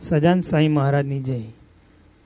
[0.00, 1.40] સજાન સ્વામી મહારાજની જય.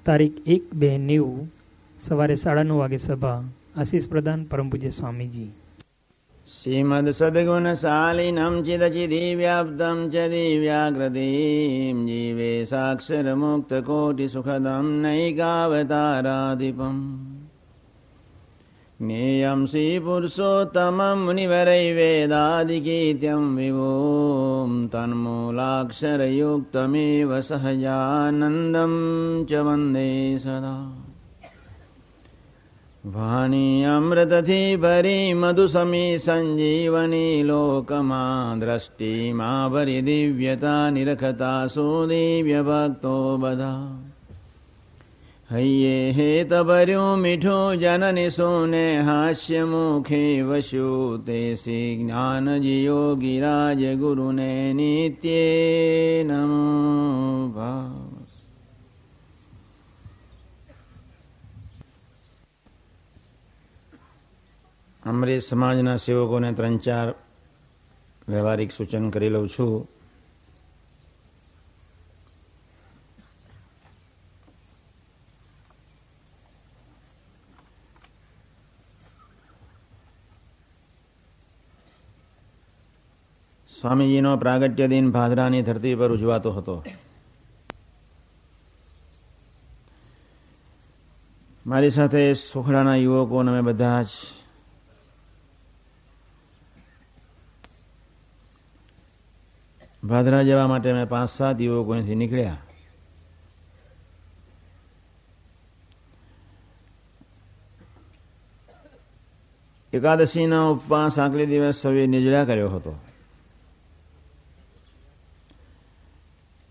[0.07, 1.52] તારીખ એક બે નેવું
[1.98, 3.43] સવારે સાડા નવ વાગે સભા
[3.77, 5.51] આશીષ પ્રધાન પરમ પૂજ્ય સ્વામીજી.
[6.62, 17.32] શ્રીમદ સદગુણ શાલિનમ ચિદ વ્યાપ્તમ ચ દિવ્યાકૃતિમ જીવે સાક્ષર મુક્ત કોટિ સુખદમ નૈકાવતારાધિપમ.
[21.21, 30.87] મુનિવરૈ વેદાદિકીત્યમ વિભુમ તન્મૂલાક્ષરયુક્તમેવ સહજાનંદમ ચ વંદે સદા
[33.06, 44.12] વાણી અમૃતથી ભરી મધુસમી સંજીવની લોકમાં દ્રષ્ટિમાં ભરી દિવ્યતા નિરખતા સુદિવ્ય ભક્તો બધા
[45.52, 56.25] હૈયે હે તબર્યું મીઠું જનની સોને હાસ્ય મુખે વસ્યું તે શ્રી જ્ઞાનજી યોગીરાજ ગુરુને નિત્યે
[56.25, 56.73] નમો
[65.03, 67.08] અમરે સમાજના સેવકોને ત્રણ ચાર
[68.28, 69.92] વ્યવહારિક સૂચન કરી લઉં છું
[83.83, 86.83] સ્વામીજીનો પ્રાગટ્ય દિન ભાદરાની ધરતી પર ઉજવાતો હતો.
[91.66, 94.08] મારી સાથે સુખડાના યુવકો અમે બધા જ
[100.05, 102.56] ભાદરા જવા માટે અમે પાંચ સાત યુવકો અહીંથી નીકળ્યા.
[109.92, 112.98] એકાદશીના ઉપવાસ આગલે દિવસ સૌએ નિજળા કર્યો હતો.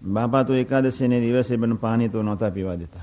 [0.04, 3.02] બાપા તો એકાદશીને દિવસે પણ પાણી તો નહોતા પીવા દેતા.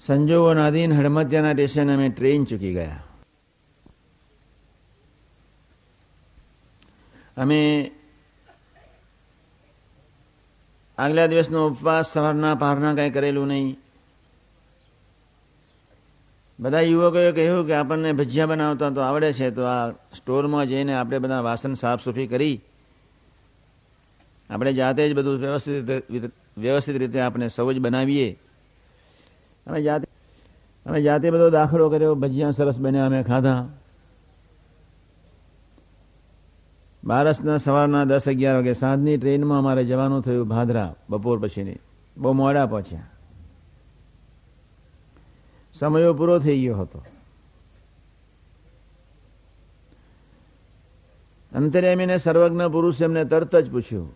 [0.00, 3.00] સંજોગોના અધીન હડમતિયાના સ્ટેશન અમે ટ્રેન ચૂકી ગયા.
[7.36, 7.90] અમે
[10.98, 13.78] આગલા દિવસનો ઉપવાસ સવારના પહારના કાંઈ કરેલું નહીં.
[16.60, 21.18] બધા યુવકોએ કહ્યું કે આપણને ભજીયા બનાવતા તો આવડે છે, તો આ સ્ટોરમાં જઈને આપણે
[21.18, 22.60] બધા વાસણ સાફ સફાઈ કરી.
[24.50, 28.38] આપણે જાતે જ બધું વ્યવસ્થિત વ્યવસ્થિત રીતે આપણે સૌ જ બનાવીએ.
[29.66, 30.06] અમે જાતે
[30.86, 33.68] અમે જાતે બધો દાખલો કર્યો, ભજીયા સરસ બન્યા, અમે ખાધા.
[37.04, 41.78] બારસના સવારના દસ અગિયાર વાગે સાંજની ટ્રેનમાં અમારે જવાનું થયું ભાદરા, બપોર પછીની.
[42.16, 43.00] બહુ મોડા પહોંચ્યા.
[45.78, 47.04] સમયો પૂરો થઈ ગયો હતો.
[51.52, 54.08] અંતર્યામીને સર્વજ્ઞ પુરુષ એમને તરત જ પૂછ્યું,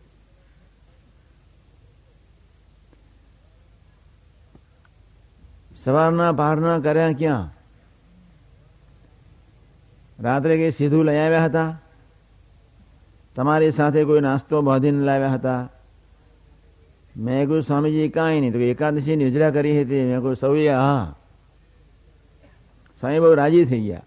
[5.85, 7.55] સવારના પહાડના કર્યા ક્યાં?
[10.23, 11.79] રાત્રે કઈ સીધું લઈ આવ્યા હતા?
[13.35, 15.69] તમારી સાથે કોઈ નાસ્તો બાંધીને લાવ્યા હતા?
[17.17, 18.53] મેં કહ્યું, સ્વામીજી, કાંઈ નહીં.
[18.53, 20.05] તો એકાદશી નિજરા કરી હતી.
[20.05, 21.17] મેં કહ્યું, સૌએ, હા.
[23.03, 24.03] સ્વામી બહુ રાજી થઈ ગયા.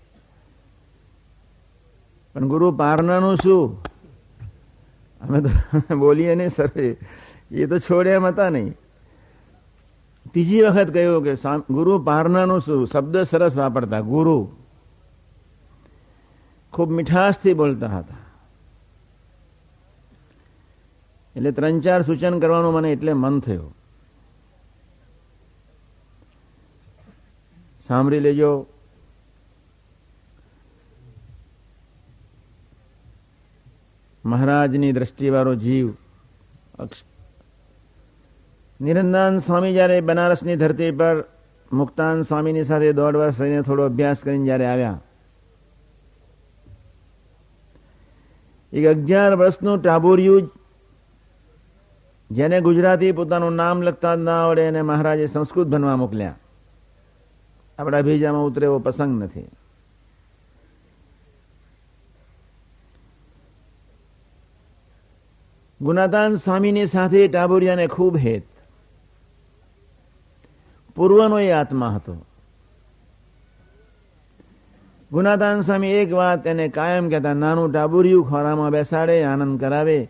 [2.36, 3.84] પણ ગુરુ પારણાનું શું?
[5.22, 6.70] અમે તો બોલીએ નહીં સર,
[7.52, 8.74] એ તો છોડે એમ હતા નહીં.
[10.32, 11.34] ત્રીજી વખત કહ્યું કે
[11.74, 12.88] ગુરુ પારનાનું શું?
[12.88, 14.38] શબ્દ સરસ વાપરતા, ગુરુ.
[16.74, 18.18] ખૂબ મીઠાશથી બોલતા હતા.
[21.36, 23.76] એટલે ત્રણ ચાર સૂચન કરવાનું મને એટલે મન થયું.
[27.88, 28.52] સાંભળી લેજો.
[34.26, 35.94] મહારાજની દ્રષ્ટિવાળો જીવ.
[38.82, 41.24] નિરંદાન સ્વામી જ્યારે બનારસની ધરતી પર
[41.74, 45.02] મુક્તાન સ્વામીની સાથે દોઢ વર્ષ રહીને થોડો અભ્યાસ કરીને જ્યારે આવ્યા.
[48.74, 50.52] એક અગિયાર વર્ષનું ટાબોરિયું
[52.32, 56.36] જેને ગુજરાતી પોતાનું નામ લખતા ના આવડે એને મહારાજે સંસ્કૃત ભણવા મોકલ્યા.
[57.80, 59.48] આપણા ભેજામાં ઉતરે એવો પ્રસંગ નથી.
[65.82, 68.44] ગુનાદાન સ્વામીની સાથે ટાબોરિયાને ખૂબ હેત.
[70.96, 72.26] પૂર્વનો એ આત્મા હતો.
[75.12, 80.10] ગુનાદાન સ્વામી એક વાત એને કાયમ કહેતા, નાનું ટાબુરિયું ખોરામાં બેસાડે, આનંદ કરાવે.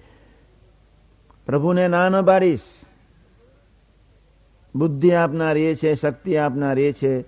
[1.45, 2.61] પ્રભુને ના ન પાડીશ.
[4.75, 7.25] બુદ્ધિ આપનાર એ છે, શક્તિ આપનાર એ છે.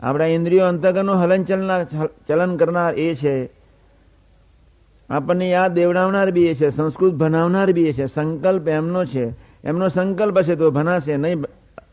[0.00, 1.84] આપણા ઇન્દ્રિયો અંતગરનું હલન ચલન
[2.28, 3.55] ચલન કરનાર એ છે.
[5.10, 9.30] આપણને યાદ દેવડાવનાર બી એ છે, સંસ્કૃત ભણાવનાર બી એ છે, સંકલ્પ એમનો છે.
[9.64, 11.44] એમનો સંકલ્પ હશે તો ભણાશે, નહીં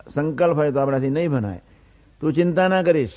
[0.10, 1.62] સંકલ્પ હોય તો આપણાથી નહીં ભણાય.
[2.19, 3.13] તું ચિંતા ના કરીશ.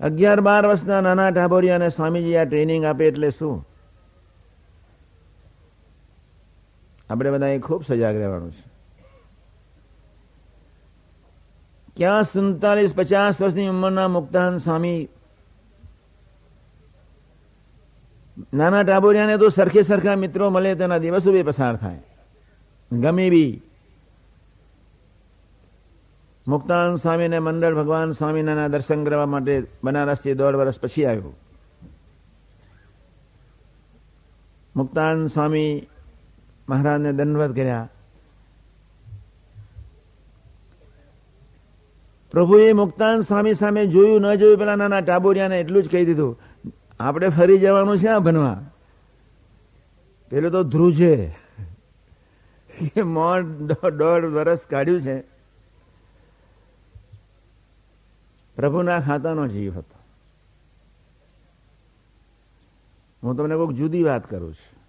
[0.00, 3.66] અગિયાર બાર વર્ષના નાના ઢાબોરિયાને સ્વામીજી આ ટ્રેનિંગ આપે એટલે શું?
[7.10, 8.70] આપણે બધા ખૂબ સજાગ રહેવાનું છે.
[11.96, 15.08] ક્યાં સુડતાલીસ પચાસ વર્ષની ઉંમરના મુક્તાન સ્વામી
[18.54, 21.98] નાના ટાબોરિયાને તો સરખે સરખા મિત્રો મળે, તેના દિવસો બી પસાર થાય.
[22.92, 23.62] ગમે બી.
[26.48, 31.36] મુક્તાન સ્વામીને મંડળ ભગવાન સ્વામીના દર્શન કરવા માટે બનારસથી દોઢ વર્ષ પછી આવ્યું.
[34.76, 35.88] મુક્તાન સ્વામી
[36.68, 37.88] મહારાજને દંડવત કર્યા.
[42.30, 46.38] પ્રભુએ મુક્તાન સ્વામી સામે જોયું, ન જોયું, પેલા નાના ટાબોરિયાને એટલું જ કહી દીધું.
[47.00, 48.62] આપણે ફરી જવાનું છે આ ભણવા?
[50.30, 51.30] પેલો તો ધ્રુવ છે.
[53.02, 53.46] મોડ
[53.88, 55.20] દોઢ વરસ કાઢ્યું છે.
[58.56, 59.98] પ્રભુના ખાતાનો જીવ હતો.
[63.22, 64.80] હું તમને કોઈક જુદી વાત કરું છું.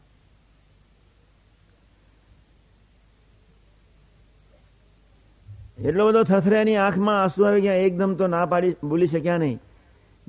[5.86, 9.60] એટલો બધો થથરાની આંખમાં આંસુ આવી ગયા, એકદમ તો ના પાડી બોલી શક્યા નહીં.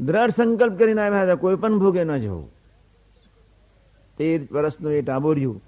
[0.03, 2.53] દ્રઢ સંકલ્પ કરીને આવ્યા હતા, કોઈ પણ ભોગે ન જવું.
[4.19, 5.63] તેર વર્ષનું એ ટાબોર્યું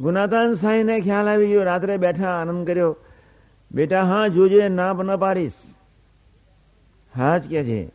[0.00, 2.96] ગુનાતાન સાંઈને ખ્યાલ આવી ગયો, રાત્રે બેઠા આનંદ કર્યો,
[3.72, 5.52] બેટા, હા, જોજે ના ન પાડીશ.
[7.16, 7.90] હા, જ કે છે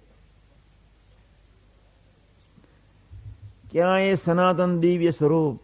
[3.72, 5.60] ક્યાં એ સનાતન દિવ્ય સ્વરૂપ,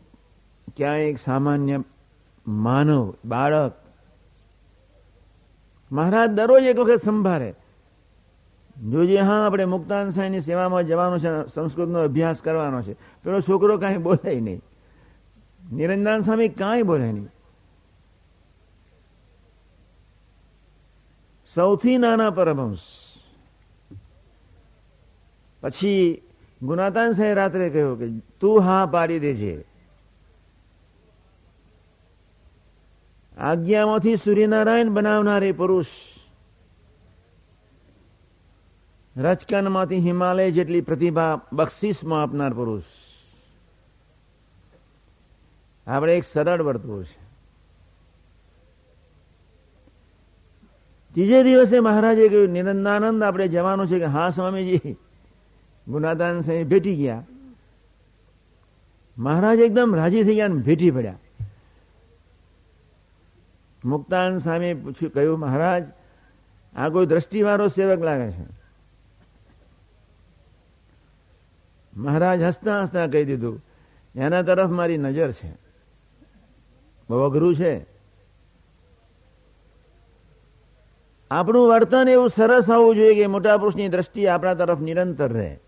[0.77, 1.79] ક્યાં એક સામાન્ય
[2.47, 3.73] માનવ, બાળક?
[5.91, 7.53] મહારાજ, દરરોજ એક વખત સંભાળે.
[8.83, 13.97] જોજે હા, આપણે મુક્તાન સાંઈની સેવામાં જવાનું છે, સંસ્કૃતનો અભ્યાસ કરવાનો છે, પેલો છોકરો કાંઈ
[13.97, 14.61] બોલે નહીં.
[15.73, 17.29] નિરંજન સ્વામી કાંઈ બોલે નહીં.
[21.53, 22.79] સૌથી નાના પરમહંસ.
[25.61, 26.21] પછી
[26.61, 29.65] ગુનાતાન સાહેબ રાત્રે કહ્યું કે, તું હા પાડી દેજે.
[33.37, 35.85] આજ્ઞામાંથી સૂર્યનારાયણ બનાવનારે પુરુષ
[39.17, 42.83] રચકનમાંથી હિમાલય જેટલી પ્રતિભા બક્ષિસમાં આપનાર પુરુષ.
[45.87, 47.25] આપણે એક સરળ વર્તુળ છે.
[51.13, 54.97] ત્રીજે દિવસે મહારાજે કહ્યું, નિરંદાનંદ આપણે જવાનું છે કે હા, સ્વામીજી.
[55.87, 57.23] ગુનાદાન સાહેબ ભેટી ગયા.
[59.17, 61.19] મહારાજ એકદમ રાજી થઈ ગયા ભેટી પડ્યા.
[63.85, 65.85] મુક્તાન સ્વામી પૂછ્યું, કહ્યું, મહારાજ,
[66.75, 68.54] આ કોઈ દ્રષ્ટિવાળો સેવક લાગે છે?
[71.95, 73.65] મહારાજ હસતા હસતા કહી દીધું,
[74.15, 75.51] એના તરફ મારી નજર છે.
[77.09, 77.85] બહુ અઘરું છે.
[81.31, 85.59] આપણું વર્તન એવું સરસ હોવું જોઈએ કે મોટા પુરુષની દ્રષ્ટિ આપણા તરફ નિરંતર રહે.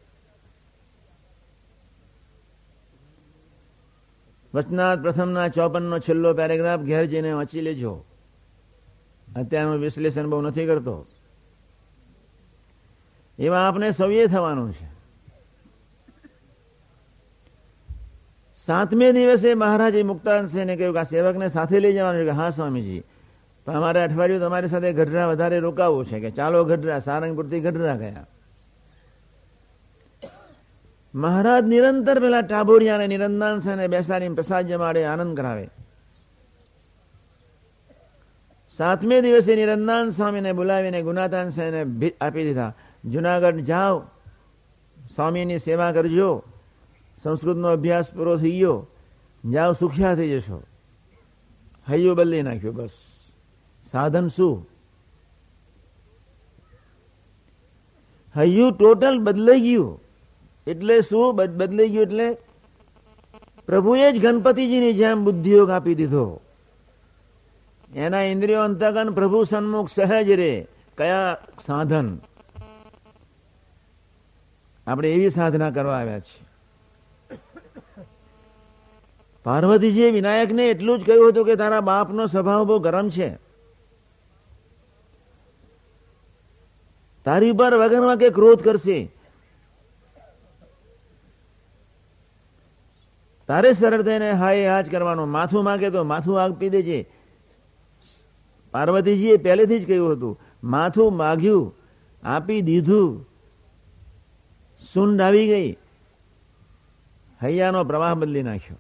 [4.53, 8.03] વચનાથ પ્રથમના ચોપનનો છેલ્લો પેરેગ્રાફ ઘેર જઈને વાંચી લેજો.
[9.35, 11.06] અત્યારનું વિશ્લેષણ બહુ નથી કરતો.
[13.39, 14.96] એમાં આપણે સૌએ થવાનું છે.
[18.68, 23.04] સાતમે દિવસે મહારાજે મુક્તાંશને કહ્યું કે આ સેવકને સાથે લઈ જવાનું છે કે હા, સ્વામીજી.
[23.66, 28.26] પણ અમારે અઠવાડિયું તમારી સાથે ગઢડા વધારે રોકાવું છે કે ચાલો ગઢડા, સારંગપુરથી ગઢડા ગયા.
[31.16, 35.68] મહારાજ નિરંતર પેલા ટાબોરિયાને નિરંદાન સાને બેસાડીને પ્રસાદ જમાડે, આનંદ કરાવે.
[38.78, 41.81] સાતમે દિવસે નિરંદાન સ્વામીને બોલાવીને ગુનાતાન સાહેને
[42.21, 42.74] આપી દીધા.
[43.06, 43.95] જુનાગઢ જાઓ,
[45.16, 46.44] સ્વામીની સેવા કરજો.
[47.24, 48.88] સંસ્કૃતનો અભ્યાસ પૂરો થઈ ગયો,
[49.52, 50.64] જાઓ સુખ્યા થઈ જશો.
[51.90, 52.90] હૈયો બદલી નાખ્યો, બસ.
[53.92, 54.69] સાધન શું?
[58.38, 60.02] હૈયું ટોટલ બદલાઈ ગયું.
[60.68, 62.38] એટલે શું બદલાઈ ગયું એટલે?
[63.66, 66.42] પ્રભુએ જ ગણપતિજીની જેમ બુદ્ધિયોગ આપી દીધો.
[67.95, 70.68] એના ઇન્દ્રિયો અંતગન પ્રભુ સન્મુખ સહેજ રે.
[70.97, 72.19] કયા સાધન?
[74.88, 76.46] આપણે એવી સાધના કરવા આવ્યા છીએ.
[79.47, 83.30] પાર્વતીજીએ વિનાયકને એટલું જ કહ્યું હતું કે તારા બાપનો સ્વભાવ બહુ ગરમ છે.
[87.25, 88.97] તારી ઉપર વગરમાં કે ક્રોધ કરશે?
[93.47, 95.30] તારે સરળ થઈને હાય હાજ કરવાનું.
[95.30, 96.99] માથું માગે તો માથું આપી દેજે.
[98.71, 101.75] પાર્વતીજીએ પહેલેથી જ કહ્યું હતું, માથું માગ્યું,
[102.23, 103.30] આપી દીધું.
[104.94, 105.71] સુંડ આવી ગઈ.
[107.44, 108.77] હૈયાનો પ્રવાહ બદલી નાખ્યો.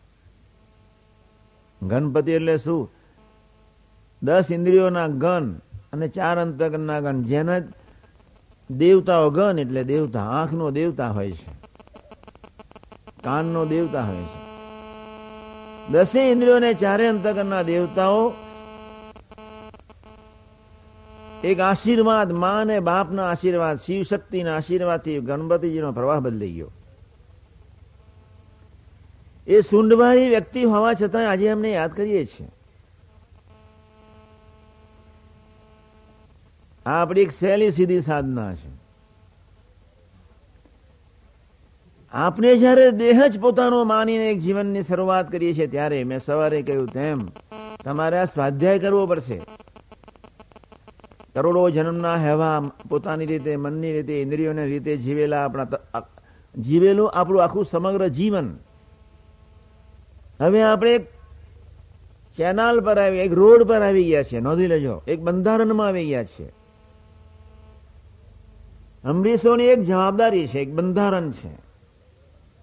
[1.81, 2.91] ગણપતિ એટલે શું?
[4.23, 5.53] દસ ઇન્દ્રિયોના ગણ
[5.93, 7.59] અને ચાર અંતકરના ગણ જેના
[8.71, 11.51] દેવતાઓ ગણ એટલે દેવતા, આંખનો દેવતા હોય છે.
[13.23, 14.47] કાનનો દેવતા હોય છે.
[15.91, 18.33] દસે ઇન્દ્રિયોને ચારે અંતકરના દેવતાઓ
[21.43, 26.71] એક આશીર્વાદ મા અને બાપના આશીર્વાદ શિવ શક્તિના આશીર્વાદથી ગણપતિજીનો પ્રવાહ બદલાઈ ગયો.
[29.47, 32.47] એ સુંડવાની વ્યક્તિ હોવા છતાં આજે અમને યાદ કરીએ છીએ.
[36.85, 38.69] આ આપણી એક સહેલી સીધી સાધના છે.
[42.13, 46.87] આપણે જ્યારે દેહ જ પોતાનો માનીને એક જીવનની શરૂઆત કરીએ છીએ, ત્યારે મેં સવારે કહ્યું,
[46.87, 47.19] તેમ,
[47.83, 49.41] તમારે આ સ્વાધ્યાય કરવો પડશે.
[51.35, 55.67] કરોડો જન્મના હેવા પોતાની રીતે, મનની રીતે, ઇન્દ્રિયોની રીતે જીવેલા આપણા
[56.57, 58.57] જીવેલું આપણું આખું સમગ્ર જીવન
[60.39, 60.99] હવે આપણે
[62.37, 65.03] ચેનલ પર આવી, એક રોડ પર આવી ગયા છે નોંધી લેજો.
[65.07, 66.57] એક બંધારણમાં આવી ગયા છે
[69.03, 71.51] અમરીશોની એક જવાબદારી છે, એક બંધારણ છે.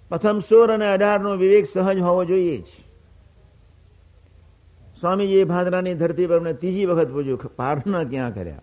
[0.09, 2.66] પ્રથમ સોળ અને અઢાર નો વિવેક સહજ હોવો જોઈએ જ.
[5.00, 8.61] સ્વામીજી ભાદરાની ધરતી પર અમને ત્રીજી વખત પૂછ્યું પ્રાર્થના ક્યાં કર્યા?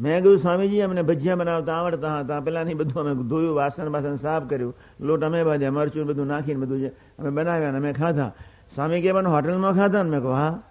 [0.00, 2.40] મેં કહ્યું સ્વામીજી, અમને ભજીયા બનાવતા આવડતા હતા.
[2.40, 6.66] પેલા નહીં બધું અમે ધોયું, વાસણ બાસણ સાફ કર્યું, લોટ અમે બાંધ્યા, મરચું બધું નાખીને
[6.66, 8.32] બધું અમે બનાવ્યા અમે ખાધા.
[8.74, 10.10] સ્વામી કે પણ હોટલમાં ખાધા ને?
[10.10, 10.62] મેં કહું, હા.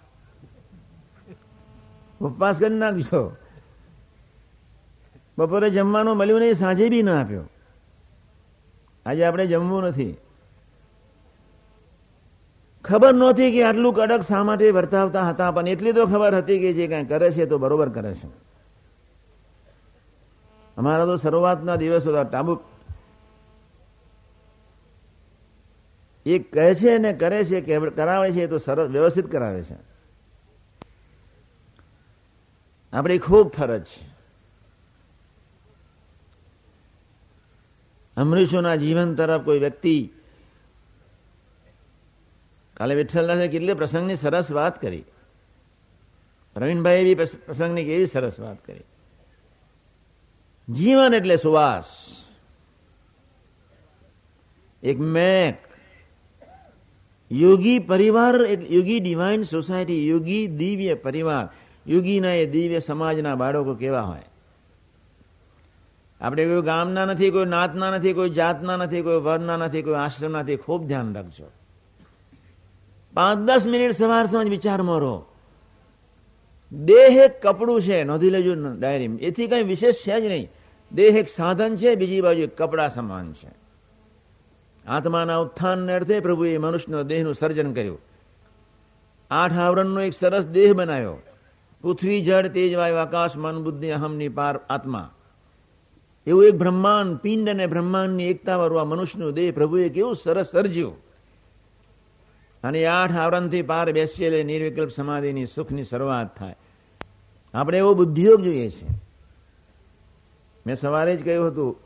[2.20, 3.36] ઉપવાસ કરી નાખજો.
[5.38, 7.42] બપોરે જમવાનું મળ્યું નહીં, સાંજે બી ના આપ્યો.
[9.06, 10.16] આજે આપણે જમવું નથી.
[12.84, 16.72] ખબર નહોતી કે આટલું કડક શા માટે વર્તાવતા હતા, પણ એટલી તો ખબર હતી કે
[16.72, 18.45] જે કઈ કરે છે તો બરોબર કરે છે.
[20.76, 22.60] અમારા તો શરૂઆતના દિવસો ટાબુ.
[26.26, 29.76] એ કહે છે ને કરે છે કે કરાવે છે તો સરસ વ્યવસ્થિત કરાવે છે.
[32.92, 34.16] આપણી ખૂબ ફરજ છે.
[38.16, 40.10] અમરીશોના જીવન તરફ કોઈ વ્યક્તિ
[42.74, 45.04] કાલે વિઠ્ઠલદાસે કેટલી પ્રસંગની સરસ વાત કરી.
[46.54, 48.84] પ્રવીણભાઈ બી પ્રસંગની કેવી સરસ વાત કરી.
[50.68, 51.84] જીવન એટલે સુવાસ.
[54.82, 55.58] એક મેક.
[57.32, 61.48] યોગી પરિવાર યોગી ડિવાઇન સોસાયટી યોગી દિવ્ય પરિવાર.
[61.86, 64.22] યોગીના એ દિવ્ય સમાજના બાળકો કેવા હોય?
[66.20, 70.40] આપણે કોઈ ગામના નથી, કોઈ નાતના નથી, કોઈ જાતના નથી, કોઈ વર્ણના નથી, કોઈ આશ્રમના
[70.40, 71.50] નથી, ખૂબ ધ્યાન રાખજો.
[73.14, 75.26] પાંચ દસ મિનિટ સવાર સાંજ વિચારમાં રહો
[76.72, 80.48] દેહ એક કપડું છે, નોંધી લેજો ડાયરી એથી કઈ વિશેષ છે જ નહીં.
[80.92, 83.66] દેહ એક સાધન છે, બીજી બાજુ કપડા સમાન છે.
[84.86, 88.00] આત્માના ઉત્થાનને અર્થે પ્રભુએ મનુષ્યનો દેહનું સર્જન કર્યું.
[89.30, 91.16] આઠ આવરણનો એક સરસ દેહ બનાવ્યો.
[91.82, 95.12] પૃથ્વી, જળ, તેજ, વાયુ, આકાશ, મન, બુદ્ધિ, અહમની પાર, આત્મા.
[96.26, 101.06] એવું એક બ્રહ્માંડ, પિંડ અને બ્રહ્માંડની એકતા વાળું મનુષ્યનું દેહ પ્રભુએ કેવું સરસ સર્જ્યું.
[102.64, 106.54] અને આઠ આવરણથી પાર બેસીએ નિર્વિકલ્પ સમાધિની સુખની શરૂઆત થાય.
[107.54, 109.05] આપણે એવો બુદ્ધિયોગ જોઈએ છે
[110.66, 111.76] મેં સવારે જ કહ્યું હતું,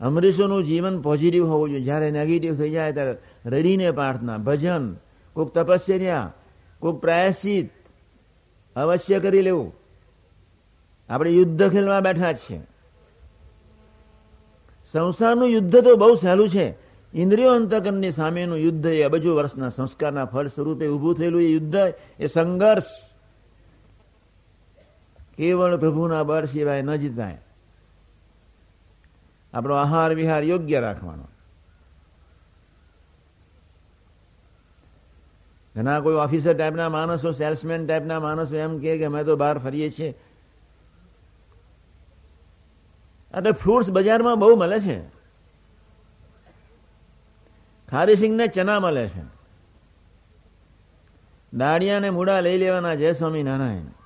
[0.00, 1.84] અમરીશોનું જીવન પોઝિટિવ હોવું જોઈએ.
[1.84, 3.14] જ્યારે નેગેટિવ થઈ જાય ત્યારે
[3.46, 4.94] રડીને પ્રાર્થના, ભજન
[5.32, 6.32] કોઈક તપશ્ચર્યા
[6.80, 7.70] કોઈક પ્રાયશ્ચિત,
[8.76, 9.72] અવશ્ય કરી લેવું.
[11.08, 12.60] આપણે યુદ્ધ ખેલવા બેઠા છીએ
[14.92, 16.74] સંસારનું યુદ્ધ તો બહુ સહેલું છે.
[17.14, 21.76] ઇન્દ્રિયો અંતકરની સામેનું યુદ્ધ એ અબજો વર્ષના સંસ્કારના ફળ સ્વરૂપે ઊભું થયેલું એ યુદ્ધ
[22.18, 22.86] એ સંઘર્ષ.
[25.38, 27.38] કેવળ પ્રભુના બળ સિવાય ન જીતાય.
[29.52, 31.28] આપણો આહાર વિહાર યોગ્ય રાખવાનો.
[35.76, 40.08] ઘણા કોઈ ઓફિસર ટાઈપના માણસો સેલ્સમેન ટાઈપના માણસો એમ કે અમે તો બહાર ફરીએ છીએ.
[43.34, 45.08] એટલે ફ્રૂટ્સ બજારમાં બહુ મળે છે.
[47.90, 49.40] ખારીસિંગને ચના મળે છે.
[51.54, 53.99] દાળિયા ને મૂળા લઈ લેવાના જય સ્વામી નારાયણ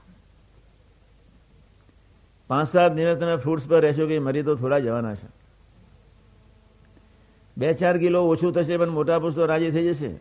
[2.48, 5.28] પાંચ સાત દિવસ તમે ફ્રૂટ્સ પર રહેશો કે મરી તો થોડા જવાના છે.
[7.58, 10.20] બે ચાર કિલો ઓછું થશે પણ મોટા પુરુષ તો રાજી થઈ જશે.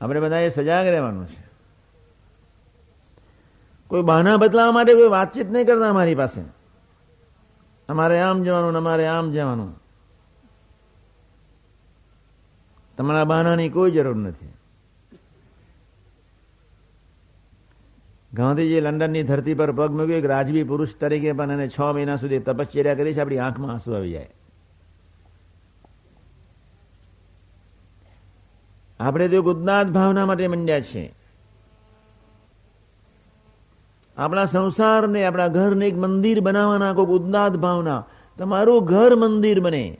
[0.00, 1.44] આપણે બધા સજાગ રહેવાનું છે.
[3.86, 6.40] કોઈ બહાના બદલાવા માટે કોઈ વાતચીત નહીં કરતા અમારી પાસે.
[7.88, 9.82] અમારે આમ જવાનું અમારે આમ જવાનું.
[12.96, 14.53] તમારા બહાનાની કોઈ જરૂર નથી.
[18.34, 22.38] ગાંધીજી લંડનની ધરતી પર પગ મૂક્યો, એક રાજવી પુરુષ તરીકે પણ એને છ મહિના સુધી
[22.38, 23.20] તપશ્ચર્યા કરી છે.
[23.20, 24.30] આપણી આંખમાં આંસુ આવી જાય.
[29.00, 31.14] આપણે તો ઉદ્દાત ભાવના માટે મંડ્યા છે
[34.16, 38.06] આપણા સંસારને, આપણા ઘરને એક મંદિર બનાવવાના કોઈ ઉદ્દાત ભાવના.
[38.38, 39.98] તમારું ઘર મંદિર બને.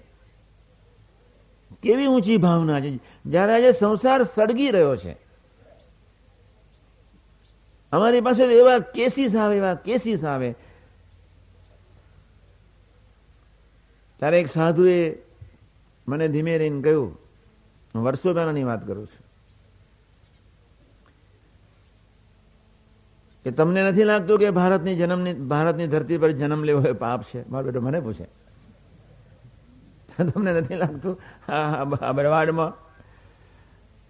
[1.83, 2.99] કેવી ઊંચી ભાવના છે.
[3.27, 5.24] જ્યારે આજે સંસાર સળગી રહ્યો છે
[7.95, 10.55] અમારી પાસે એવા કેસીસ આવે, એવા કેસીસ આવે.
[14.19, 14.99] ત્યારે એક સાધુએ
[16.09, 17.11] મને ધીમે રહીને કહ્યું,
[17.95, 19.25] હું વર્ષો પહેલાની વાત કરું છું.
[23.45, 27.49] કે તમને નથી લાગતું કે ભારતની જન્મની, ભારતની ધરતી પર જન્મ લેવો એ પાપ છે?
[27.49, 28.27] મારો બેટો મને પૂછે.
[30.33, 31.21] તમને નથી લાગતું?
[31.53, 32.84] આ બરવાડમાં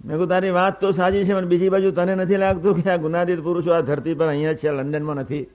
[0.04, 2.96] મેં કહું તારી વાત તો સાચી છે, પણ બીજી બાજુ તને નથી લાગતું કે આ
[2.96, 5.46] ગુનાદિત પુરુષો આ ધરતી પર અહીંયા છે લંડનમાં નથી?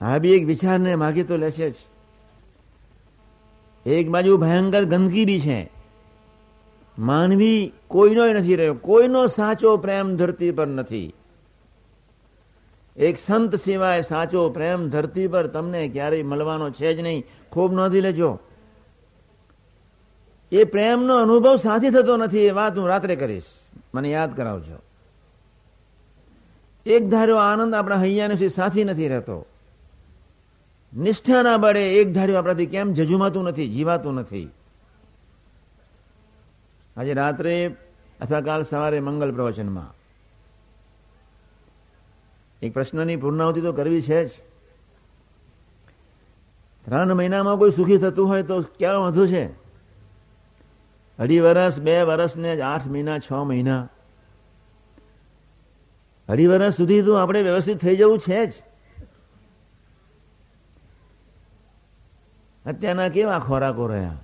[0.00, 1.76] આ બી એક વિચારને માગી તો લેશે જ.
[3.86, 5.60] એક બાજુ ભયંકર ગંદકીરી છે.
[6.98, 11.14] માનવી કોઈનો નથી રહ્યો, કોઈનો સાચો પ્રેમ ધરતી પર નથી.
[12.96, 17.24] એક સંત સિવાય સાચો પ્રેમ ધરતી પર તમને ક્યારેય મળવાનો છે જ નહીં.
[17.52, 18.40] ખૂબ નોંધી લેજો.
[20.52, 23.44] એ પ્રેમનો અનુભવ સાથી થતો નથી એ વાત હું રાત્રે કરીશ.
[23.94, 24.82] મને યાદ કરાવજો.
[26.86, 29.46] એક ધાર્યો આનંદ આપણા હૈયાને સાથી નથી રહેતો.
[30.96, 34.50] નિષ્ઠાના બળે એક ધાર્યું આપણાથી કેમ જજુમાતું નથી, જીવાતું નથી?
[36.96, 37.76] આજે રાત્રે
[38.20, 39.94] અથવા કાલ સવારે મંગલ પ્રવચનમાં.
[42.62, 44.30] એક પ્રશ્નની પૂર્ણાવતી તો કરવી છે જ.
[46.84, 49.67] ત્રણ મહિનામાં કોઈ સુખી થતું હોય તો ક્યાં વધુ છે?
[51.18, 53.88] અઢી વર્ષ બે વર્ષ ને આઠ મહિના, છ મહિના.
[56.28, 58.52] અઢી વર્ષ સુધી તો આપણે વ્યવસ્થિત થઈ જવું છે જ.
[62.66, 64.16] અત્યારના કેવા ખોરાકો રહ્યા?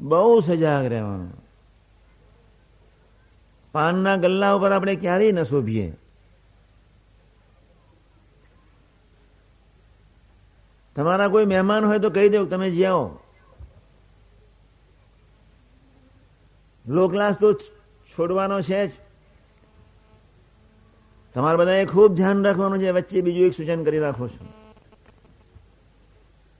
[0.00, 1.32] બહુ સજાગ રહેવાનું.
[3.72, 5.96] પાનના ગલ્લા ઉપર આપણે ક્યારેય ન શોભીએ.
[10.96, 13.19] તમારા કોઈ મહેમાન હોય તો કહી દો, તમે જ્યાં
[16.86, 17.52] લો ક્લાસ તો
[18.18, 18.90] છોડવાનો છે જ.
[21.34, 22.90] તમારે બધાએ ખૂબ ધ્યાન રાખવાનું છે.
[22.90, 24.48] વચ્ચે બીજું એક સૂચન કરી રાખો છું.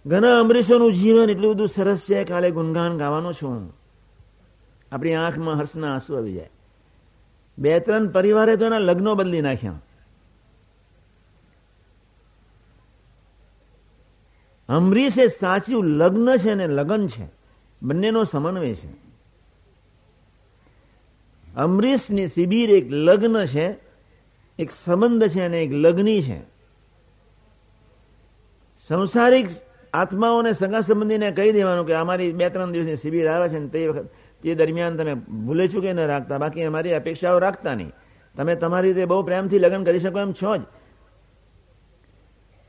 [0.06, 3.74] ઘણા અમરીશોનું જીવન એટલું બધું સરસ છે, કાલે ગુણગાન ગાવાનો છું
[4.92, 6.50] આપણી આંખમાં હર્ષના આંસુ આવી જાય.
[7.58, 9.72] બે ત્રણ પરિવારે તો એના લગ્નો બદલી નાખ્યા.
[14.68, 17.28] અમરીશ એ સાચું લગ્ન છે ને લગ્ન છે.
[17.82, 19.09] બંનેનો સમન્વય છે.
[21.56, 23.76] અમરીશની શિબિર એક લગ્ન છે,
[24.58, 26.40] એક સંબંધ છે અને એક લગ્ની છે.
[28.88, 29.46] સંસારિક
[29.92, 34.06] આત્માઓને સગા સંબંધીને કહી દેવાનું કે અમારી બે ત્રણ દિવસની શિબિર આવે છે તે વખત
[34.42, 36.38] તે દરમિયાન તમે ભૂલે ચૂકે ન રાખતા?
[36.38, 37.92] બાકી અમારી અપેક્ષાઓ રાખતા નહીં.
[38.36, 40.60] તમે તમારી રીતે બહુ પ્રેમથી લગ્ન કરી શકો એમ છો જ.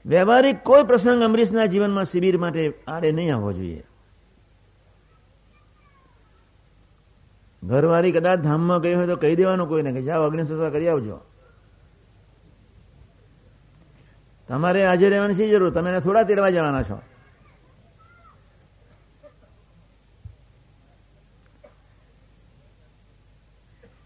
[0.06, 3.84] વ્યવહારિક કોઈ પ્રસંગ અમરીશના જીવનમાં શિબિર માટે આડે નહીં આવવો જોઈએ.
[7.64, 11.20] ઘરવાળી કદાચ ધામમાં ગઈ હોય તો કહી દેવાનું કોઈને કે જાઓ અગ્નિ સંસ્કાર કરી આવજો.
[14.48, 15.72] તમારે હાજર રહેવાની શી જરૂર?
[15.72, 17.02] તમે થોડા તેડવા જવાના છો.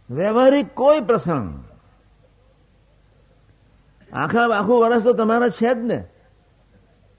[0.10, 1.64] વ્યવહારિક કોઈ પ્રસંગ.
[4.14, 6.08] આખા આખું વર્ષ તો તમારા છે જ ને.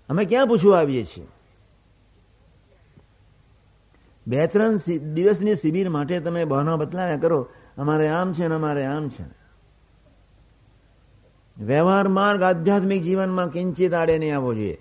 [0.09, 1.27] અમે ક્યાં પૂછવા આવીએ છીએ?
[4.27, 4.77] બે ત્રણ
[5.15, 7.49] દિવસની શિબિર માટે તમે બહાનો બતલાવ્યા કરો.
[7.79, 9.47] અમારે આમ છે ને અમારે આમ છે.
[11.65, 14.79] વ્યવહાર માર્ગ આધ્યાત્મિક જીવનમાં કિંચિત આડે નહીં આવવો જોઈએ.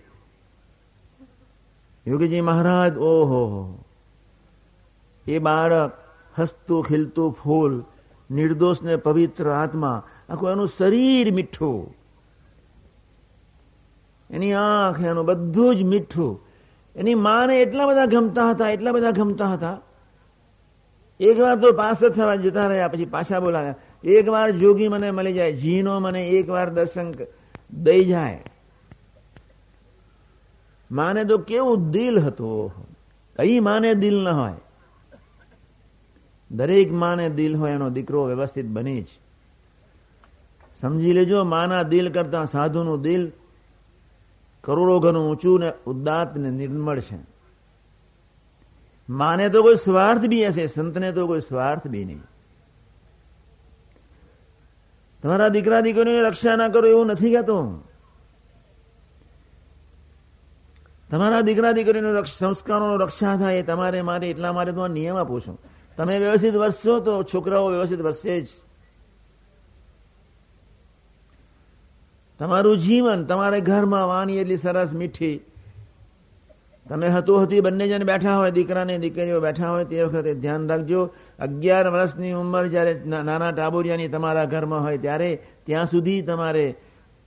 [2.08, 3.84] યોગીજી મહારાજ, ઓહો
[5.28, 5.92] એ બાળક
[6.40, 7.84] હસતું, ખીલતું ફૂલ
[8.32, 11.96] નિર્દોષ ને પવિત્ર આત્મા, આખું એનું શરીર મીઠું.
[14.30, 16.45] એની આંખ એનું બધું જ મીઠું.
[16.96, 19.82] એની માને એટલા બધા ગમતા હતા, એટલા બધા ગમતા હતા.
[21.20, 23.76] એક વાર તો પાસ થવા જતા રહ્યા, પછી પાછા બોલાવ્યા.
[24.04, 27.12] એક વાર જોગી મને મળી જાય, જીનો મને એક વાર દર્શન
[27.74, 28.44] દઈ જાય.
[30.92, 32.88] માને તો કેવું દિલ હતું.
[33.36, 34.54] કઈ માને દિલ ન હોય.
[36.52, 39.08] દરેક માને દિલ હોય, એનો દીકરો વ્યવસ્થિત બની જ.
[40.82, 43.32] સમજી લેજો, માના દિલ કરતા સાધુનું દિલ
[44.66, 47.18] કરોડો ઘણું ઊંચું ને ઉદાત ને નિર્મળ છે.
[49.10, 52.24] માને તો કોઈ સ્વાર્થ બી હશે, સંતને તો કોઈ સ્વાર્થ બી નહીં.
[55.24, 57.84] તમારા દીકરા દીકરીઓની રક્ષા ના કરો એવું નથી કહેતો.
[61.10, 65.60] તમારા દીકરા દીકરીનો સંસ્કારોનો રક્ષા થાય તમારે મારે એટલા માટે તો નિયમ આપું છું.
[65.98, 68.48] તમે વ્યવસ્થિત વસશો તો છોકરાઓ વ્યવસ્થિત વસશે જ.
[72.40, 75.40] તમારું જીવન તમારે ઘરમાં વાણી એટલી સરસ મીઠી.
[76.90, 81.10] તમે હતું હતી બંને જણ બેઠા હોય, દીકરાને દીકરીઓ બેઠા હોય, તે વખતે ધ્યાન રાખજો.
[81.40, 86.76] અગિયાર વર્ષની ઉંમર જ્યારે નાના ટાબોરિયાની તમારા ઘરમાં હોય ત્યારે ત્યાં સુધી તમારે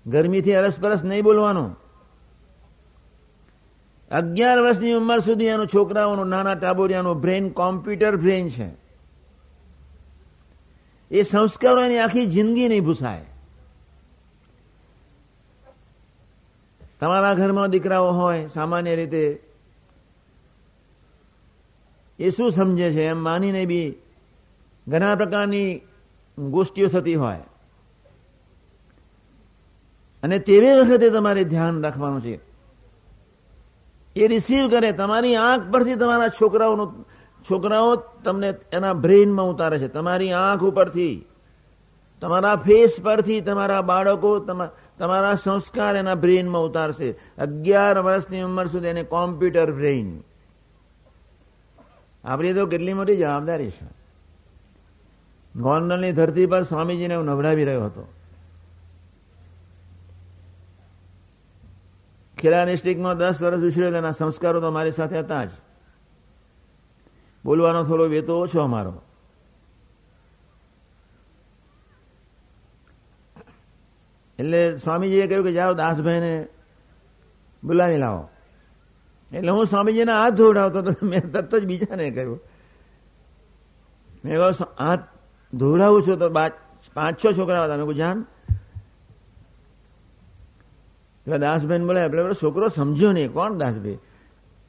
[0.07, 1.77] ગરમીથી અરસપરસ નહીં બોલવાનું.
[4.11, 8.69] અગિયાર વર્ષની ઉંમર સુધી એનું છોકરાઓનું, નાના ટાબોરિયાનું બ્રેન કોમ્પ્યુટર બ્રેન છે.
[11.11, 13.25] એ સંસ્કારો એની આખી જિંદગી નહીં ભૂસાય.
[17.01, 19.43] તમારા ઘરમાં દીકરાઓ હોય, સામાન્ય રીતે.
[22.19, 23.05] એ શું સમજે છે?
[23.05, 23.95] એમ માનીને બી
[24.89, 25.81] ઘણા પ્રકારની
[26.39, 27.37] ગોષ્ઠીઓ થતી હોય.
[30.23, 32.41] અને તેવી વખતે તમારે ધ્યાન રાખવાનું છે.
[34.17, 37.07] એ રિસીવ કરે, તમારી આંખ પરથી તમારા છોકરાઓનું,
[37.51, 39.89] છોકરાઓ તમને એના બ્રેઇનમાં ઉતારે છે.
[39.89, 41.25] તમારી આંખ ઉપરથી,
[42.21, 44.71] તમારા ફેસ પરથી તમારા બાળકો તમારા
[45.35, 47.13] સંસ્કાર એના બ્રેઇનમાં ઉતારશે.
[47.39, 50.23] અગિયાર વર્ષની ઉંમર સુધી એને કોમ્પ્યુટર બ્રેઇન.
[52.25, 53.99] આપણી તો કેટલી મોટી જવાબદારી છે.
[55.57, 58.13] ગોંડલની ધરતી પર સ્વામીજીને હું નવડાવી રહ્યો હતો.
[62.39, 65.51] ખેડા ડિસ્ટ્રિક્ટમાં દસ વર્ષ ઉછર્યો તેના સંસ્કારો તો મારી સાથે હતા જ.
[67.45, 69.03] બોલવાનો થોડો વેતો ઓછો અમારો.
[74.39, 76.47] એટલે સ્વામીજીએ કહ્યું કે જાઓ દાસભાઈને
[77.65, 78.29] બોલાવી લાવો.
[79.33, 81.07] એટલે હું સ્વામીજીને હાથ ધોવડાવતો હતો.
[81.07, 82.41] મેં તરત જ બીજાને કહ્યું,
[84.25, 85.01] મેં કહ્યું હાથ
[85.55, 86.31] ધોવડાવું છું તો
[86.95, 87.77] પાંચ છ છોકરા હતા.
[87.77, 88.27] મેં જાન.
[91.25, 92.09] પેલા દાસભાઈ બોલાય.
[92.09, 93.33] પેલા છોકરો સમજ્યો નહીં.
[93.33, 93.99] કોણ દાસભાઈ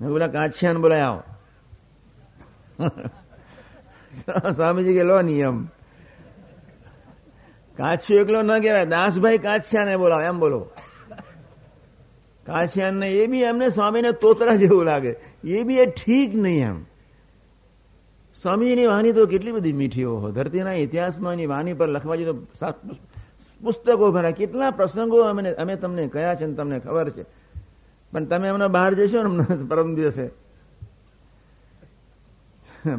[0.01, 1.23] મેં બોલા કાછિયાને બોલાય આવો.
[4.55, 5.67] સ્વામીજી કે, લો નિયમ.
[7.80, 8.86] કાછિયો એકલો ન કહેવાય.
[8.86, 10.60] દાસભાઈ કાછિયાને બોલાવો, એમ બોલો.
[12.46, 15.15] કાશિયાનને એ બી એમને સ્વામીને તોતરા જેવું લાગે.
[15.44, 16.78] એ બી એ ઠીક નહીં એમ.
[18.42, 22.34] સ્વામીજીની વાણી તો કેટલી બધી મીઠીઓ ધરતીના ઇતિહાસમાં એની વાણી પર લખવા જોઈએ
[23.63, 27.24] પુસ્તકો ભરા કેટલા પ્રસંગો અમે અમે તમને કયા છે તમને ખબર છે.
[28.12, 30.26] પણ તમે હમણાં બહાર જશો ને પરમ દિવસે.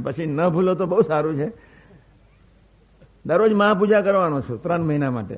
[0.04, 1.69] પછી ન ભૂલો તો બહુ સારું છે.
[3.24, 5.36] દરરોજ મહાપૂજા કરવાનો છું, ત્રણ મહિના માટે.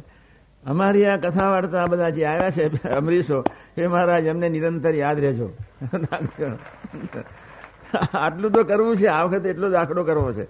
[0.64, 3.44] અમારી આ કથા વાર્તા બધા જે આવ્યા છે, અમરીશો,
[3.76, 5.48] એ મહારાજ અમને નિરંતર યાદ રહેજો.
[8.14, 10.46] આટલું તો કરવું છે, આ વખતે એટલો જ આંકડો કરવો છે.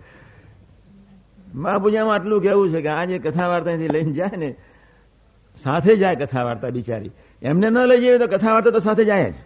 [1.55, 4.51] મહાપૂજામાં આટલું કેવું છે કે આ જે કથા વાર્તાથી લઈને જાય ને,
[5.64, 7.12] સાથે જાય કથા વાર્તા બિચારી.
[7.42, 9.37] એમને ન લઈ જઈએ તો કથા વાર્તા તો સાથે જાય જ.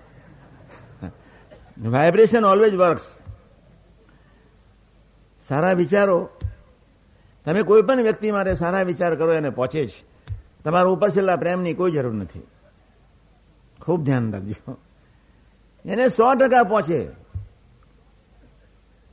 [1.87, 3.07] વાઇબ્રેશન ઓલવેઝ વર્ક્સ
[5.49, 6.19] સારા વિચારો
[7.47, 9.91] તમે કોઈ પણ વ્યક્તિ માટે સારા વિચાર કરો એને પહોંચે જ.
[10.65, 12.41] તમારા ઉપર છેલ્લા પ્રેમની કોઈ જરૂર નથી.
[13.81, 14.79] ખૂબ ધ્યાન રાખજો.
[15.85, 17.09] એને સો ટકા પહોંચે.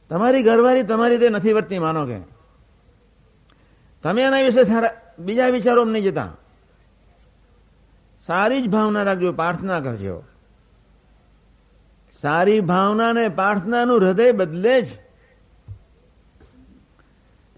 [0.10, 2.18] તમારી ઘરવાળી તમારી રીતે નથી વર્તી, માનો કે.
[4.04, 6.34] તમે એના વિશે સારા, બીજા વિચારો નહીં જતા.
[8.26, 10.24] સારી જ ભાવના રાખજો, પ્રાર્થના કરજો.
[12.22, 15.03] સારી ભાવના ને પ્રાર્થનાનું હૃદય બદલે જ.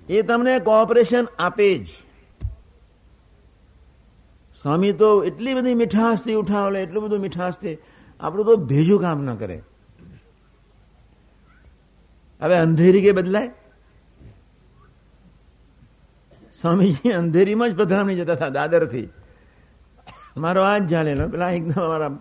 [0.10, 1.88] એ તમને કોઓપરેશન આપે જ.
[4.62, 7.78] સ્વામી તો એટલી બધી મીઠાશથી ઉઠાવે એટલું બધું મીઠાશથી,
[8.20, 9.58] આપણું તો ભેજું કામ ન કરે.
[12.42, 13.52] હવે અંધેરી કે બદલાય?
[16.62, 19.08] સ્વામીજી અંધેરીમાં જ પધરામણી જતા હતા, દાદરથી.
[20.38, 22.14] મારો આ જ ચાલેલો પેલા એકદમ અમારા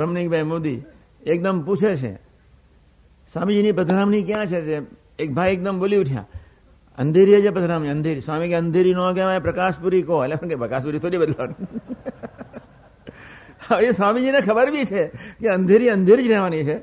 [0.00, 0.78] રમણીકભાઈ મોદી
[1.26, 2.12] એકદમ પૂછે છે,
[3.30, 4.76] સ્વામીજીની પધરામણી ક્યાં છે?
[5.22, 6.28] એક ભાઈ એકદમ બોલી ઉઠ્યા
[6.98, 8.20] અંધેરી જ બદનામી અંધેરી.
[8.20, 10.24] સ્વામી કે અંધેરી નો કહેવાય પ્રકાશપુરી કહો.
[10.24, 11.66] એટલે કે પ્રકાશપુરી થોડી બદલવાની.
[13.68, 15.02] હવે સ્વામીજીને ખબર બી છે
[15.40, 16.76] કે અંધેરી અંધેરી જ રહેવાની છે.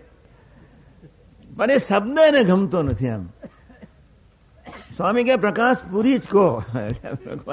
[1.55, 3.25] પણ એ શબ્દ એને ગમતો નથી આમ
[4.97, 6.47] સ્વામી કે પ્રકાશ પૂરી જ કહો.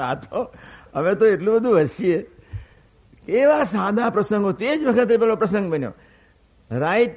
[0.01, 0.53] આ તો
[0.95, 2.17] હવે તો એટલું બધું હસીએ.
[3.27, 4.51] એવા સાદા પ્રસંગો.
[4.51, 5.93] તે જ વખતે પેલો પ્રસંગ બન્યો.
[6.71, 7.13] રાઈટ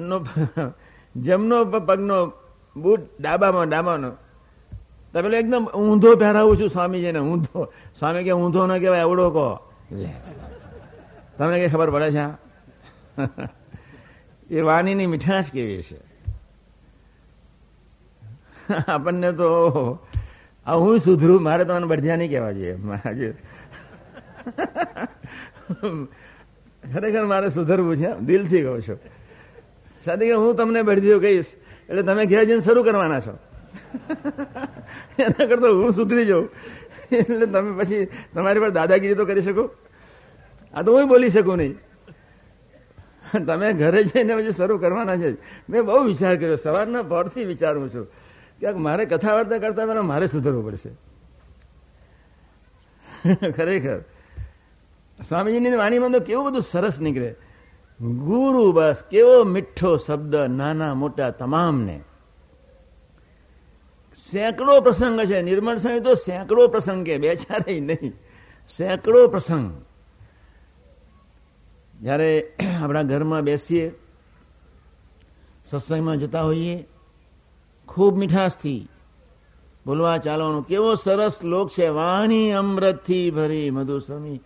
[0.00, 0.16] નો
[1.16, 2.18] જમનો પગનો
[2.76, 4.10] બૂટ ડાબામાં, ડાબાનો
[5.14, 7.60] તો પેલો એકદમ ઊંધો પહેરાવું છું સ્વામીજીને ઊંધો
[7.94, 9.48] સ્વામી કે ઊંધો ન કહેવાય એવડો કહો
[9.92, 10.10] લે
[11.36, 12.24] તમને કઈ ખબર પડે છે
[14.50, 15.98] એ વાણીની મીઠાશ કેવી છે
[18.88, 19.48] આપણને તો
[20.66, 22.74] આ હું સુધરું મારે તમને બઢિયા નહીં કહેવા જોઈએ
[26.84, 28.98] ખરેખર મારે સુધરવું છે દિલથી કહું છું
[30.04, 31.50] સાથે હું તમને બઢિયો કહીશ
[31.88, 33.34] એટલે તમે ઘેર જઈને શરૂ કરવાના છો
[35.22, 36.50] એના કરતા હું સુધરી જાઉં.
[37.12, 39.70] એટલે તમે પછી તમારી પર દાદાગીરી તો કરી શકો.
[40.74, 41.78] આ તો હું બોલી શકું નહીં.
[43.46, 45.32] તમે ઘરે જઈને પછી શરૂ કરવાના છે.
[45.70, 46.56] મેં બહુ વિચાર કર્યો.
[46.56, 48.04] સવારના ભરથી વિચારું છું
[48.60, 50.90] કે મારે કથા વાર્તા કરતા પહેલા મારે સુધરવું પડશે.
[53.50, 54.00] ખરેખર.
[55.28, 57.34] સ્વામીજીની વાણીમાં તો કેવું બધું સરસ નીકળે.
[58.00, 62.00] ગુરુ બસ, કેવો મીઠો શબ્દ નાના મોટા તમામને.
[64.20, 65.42] સેંકડો પ્રસંગ છે.
[65.42, 68.12] નિર્મળ સ્વામી તો સેંકડો પ્રસંગ કે બે ચારે નહીં.
[68.76, 69.82] સેંકડો પ્રસંગ.
[72.00, 73.92] જ્યારે આપણા ઘરમાં બેસીએ,
[75.66, 76.86] સત્સંગમાં જતા હોઈએ,
[77.88, 78.88] ખૂબ મીઠાશથી
[79.86, 81.88] બોલવા ચાલવાનું કેવો સરસ લોક છે.
[81.88, 84.40] વાણી અમૃતથી ભરી મધુસ્વામી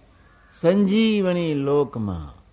[0.61, 2.45] સંજીવની લોકમાં.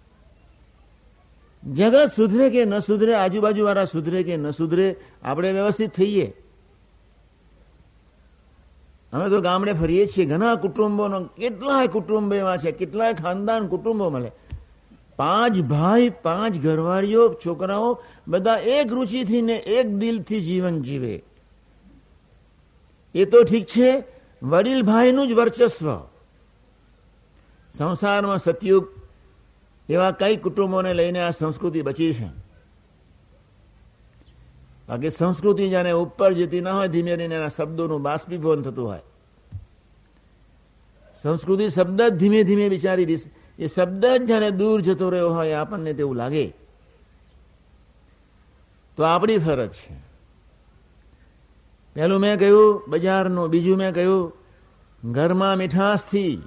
[1.73, 6.34] જગત સુધરે કે ન સુધરે આજુબાજુ વાળા સુધરે કે ન સુધરે, આપણે વ્યવસ્થિત થઈએ.
[9.13, 10.26] અમે તો ગામડે ફરીએ છીએ.
[10.26, 14.32] ઘણા કુટુંબોનો, કેટલાય કુટુંબ એવા છે, કેટલાય ખાનદાન કુટુંબો મળે.
[15.15, 21.24] પાંચ ભાઈ, પાંચ ઘરવાળીઓ, છોકરાઓ, બધા એક રૂચિથી ને એક દિલથી જીવન જીવે.
[23.15, 24.04] એ તો ઠીક છે
[24.43, 26.08] વડીલ ભાઈનું જ વર્ચસ્વ.
[27.74, 28.88] સંસારમાં સતયુગ
[29.89, 32.40] એવા કઈ કુટુંબોને લઈને આ સંસ્કૃતિ બચી છે?
[34.89, 39.00] બાકી સંસ્કૃતિ જાણે ઉપર જતી ના હોય, ધીમે ધીમે એના શબ્દોનું બાષ્પીભવન થતું હોય.
[41.22, 43.17] સંસ્કૃતિ શબ્દ જ ધીમે ધીમે બિચારી
[43.60, 46.54] એ શબ્દ જ જાણે દૂર જતો રહ્યો હોય આપણને તેવું લાગે.
[48.98, 49.94] તો આપણી ફરજ છે.
[51.94, 53.50] પહેલું મેં કહ્યું, બજારનું.
[53.50, 54.34] બીજું મેં કહ્યું,
[55.12, 56.41] ઘરમાં મીઠાશથી.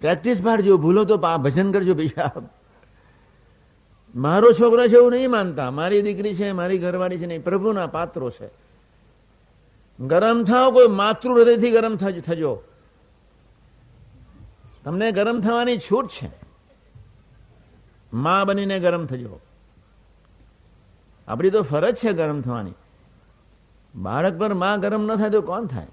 [0.00, 2.30] પ્રેક્ટિસ પાડજો, ભૂલો તો ભજન કરજો પૈસા
[4.14, 5.70] મારો છોકરો છે એવું નહીં માનતા.
[5.70, 7.44] મારી દીકરી છે, મારી ઘરવાળી છે નહીં.
[7.44, 8.50] પ્રભુના પાત્રો છે.
[10.06, 12.62] ગરમ થાવ કોઈ માતૃ હૃદયથી ગરમ થજો.
[14.84, 16.30] તમને ગરમ થવાની છૂટ છે.
[18.12, 19.40] મા બનીને ગરમ થજો.
[21.28, 22.72] આપણી તો ફરજ છે ગરમ થવાની.
[23.94, 25.86] બાળક પર મા ગરમ ન થાય તો કોણ થાય?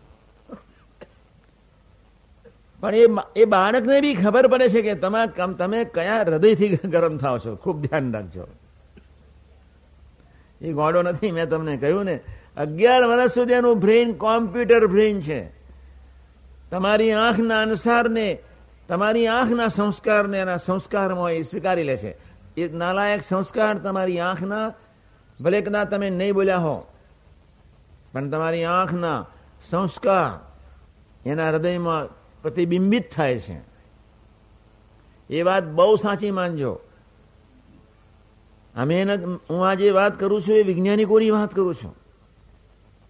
[2.80, 7.40] પણ એ એ બાળકને બી ખબર પડે છે કે તમે તમે કયા હૃદયથી ગરમ થાવ
[7.40, 7.56] છો?
[7.56, 8.48] ખૂબ ધ્યાન રાખજો.
[10.62, 12.20] એ ગોડો નથી, મેં તમને કહ્યું ને.
[12.58, 15.50] અગિયાર વર્ષ સુધી એનું બ્રેઇન કોમ્પ્યુટર બ્રેઇન છે.
[16.70, 18.40] તમારી આંખના અનુસારને,
[18.88, 22.12] તમારી આંખના સંસ્કારને એના સંસ્કારમાં એ સ્વીકારી લે છે.
[22.62, 24.74] એ નાલાયક સંસ્કાર તમારી આંખના,
[25.42, 26.88] ભલે કદાચ તમે નહીં બોલ્યા હો,
[28.12, 29.26] પણ તમારી આંખના
[29.62, 30.50] સંસ્કાર
[31.30, 33.62] એના હૃદયમાં પ્રતિબિંબિત થાય છે.
[35.30, 36.80] એ વાત બહુ સાચી માનજો.
[38.76, 39.16] અમે
[39.50, 41.96] હું આજે વાત કરું છું, એ વૈજ્ઞાનિકોની વાત કરું છું.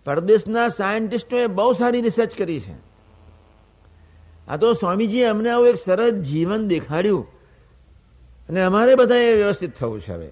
[0.05, 2.73] પરદેશના સાયન્ટિસ્ટોએ બહુ સારી રિસર્ચ કરી છે.
[4.47, 7.27] આ તો સ્વામીજીએ અમને આવું એક સરસ જીવન દેખાડ્યું.
[8.49, 10.31] અને અમારે બધા એ વ્યવસ્થિત થવું છે હવે.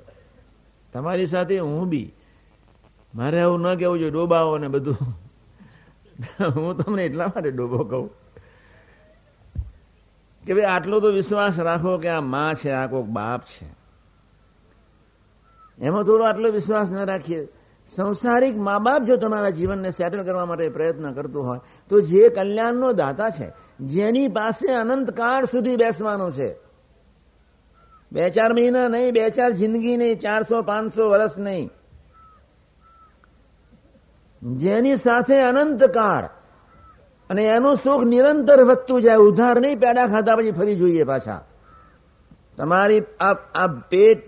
[0.94, 2.14] તમારી સાથે હું બી.
[3.16, 4.98] મારે આવું ન કહેવું જોઈએ, ડોબાઓ ને બધું.
[6.56, 8.27] હું તમને એટલા માટે ડોબો કહું.
[10.48, 13.76] કે ભાઈ આટલો તો વિશ્વાસ રાખો કે આ માં છે, આ કોઈક બાપ છે.
[15.86, 17.48] એમાં થોડો આટલો વિશ્વાસ ન રાખીએ.
[17.88, 22.94] સંસારિક મા બાપ જો તમારા જીવનને સેટલ કરવા માટે પ્રયત્ન કરતું હોય, તો જે કલ્યાણનો
[22.94, 26.56] દાતા છે, જેની પાસે અનંતકાળ સુધી બેસવાનું છે.
[28.12, 31.70] બે ચાર મહિના નહીં, બે ચાર જિંદગી નહીં, ચારસો, પાંચસો વર્ષ નહીં.
[34.44, 36.37] જેની સાથે અનંતકાળ
[37.30, 41.46] અને એનું સુખ નિરંતર વધતું જાય, ઉધાર નહીં, પેડા ખાતા પછી ફરી જોઈએ પાછા.
[42.58, 44.20] તમારી આ પેટ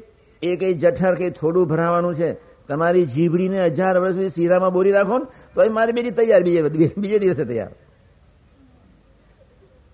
[0.41, 2.31] એ કઈ જઠર, કઈ થોડું ભરાવાનું છે.
[2.67, 6.62] તમારી જીભડીને હજાર વર્ષ સુધી શીરામાં બોરી રાખો ને તો મારી બેટી તૈયાર બીજે
[6.97, 7.71] બીજે દિવસે તૈયાર.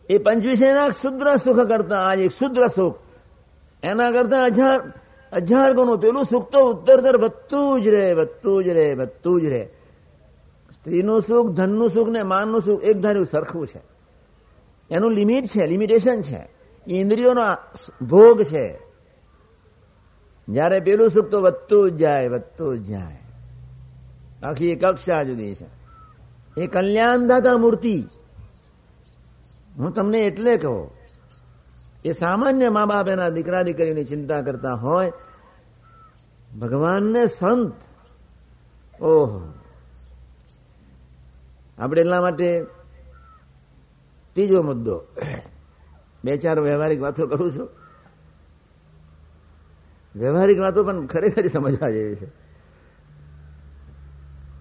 [0.09, 2.95] એ પંચવીસે એના શુદ્ર સુખ કરતા આજ શુદ્ર સુખ.
[3.83, 4.79] એના કરતા હજાર
[5.33, 9.63] હજાર ગણું પેલું સુખ તો ઉત્તર વધતું જ રહે, વધતું જ રહે, વધતું જ રહે.
[10.85, 13.81] સ્ત્રીનું સુખ, ધનનું સુખ ને માનનું સુખ એક ધાર્યું સરખું છે.
[14.91, 16.49] એનું લિમિટ છે, લિમિટેશન છે.
[16.87, 17.41] ઇન્દ્રિયોનો
[18.05, 18.79] ભોગ છે.
[20.49, 23.17] જ્યારે પેલું સુખ તો વધતું જ જાય, વધતું જ જાય.
[24.43, 25.65] આખી કક્ષા જુદી છે.
[26.57, 28.07] એ કલ્યાણદાતા મૂર્તિ.
[29.77, 30.91] હું તમને એટલે કહું,
[32.05, 35.11] એ સામાન્ય મા બાપ એના દીકરા દીકરીની ચિંતા કરતા હોય,
[36.59, 37.73] ભગવાનને સંત,
[39.01, 39.53] ઓહો.
[41.77, 42.63] આપણે એટલા માટે
[44.33, 45.03] ત્રીજો મુદ્દો.
[46.23, 47.69] બે ચાર વ્યવહારિક વાતો કરું છું.
[50.15, 52.27] વ્યવહારિક વાતો પણ ખરેખર સમજવા જેવી છે.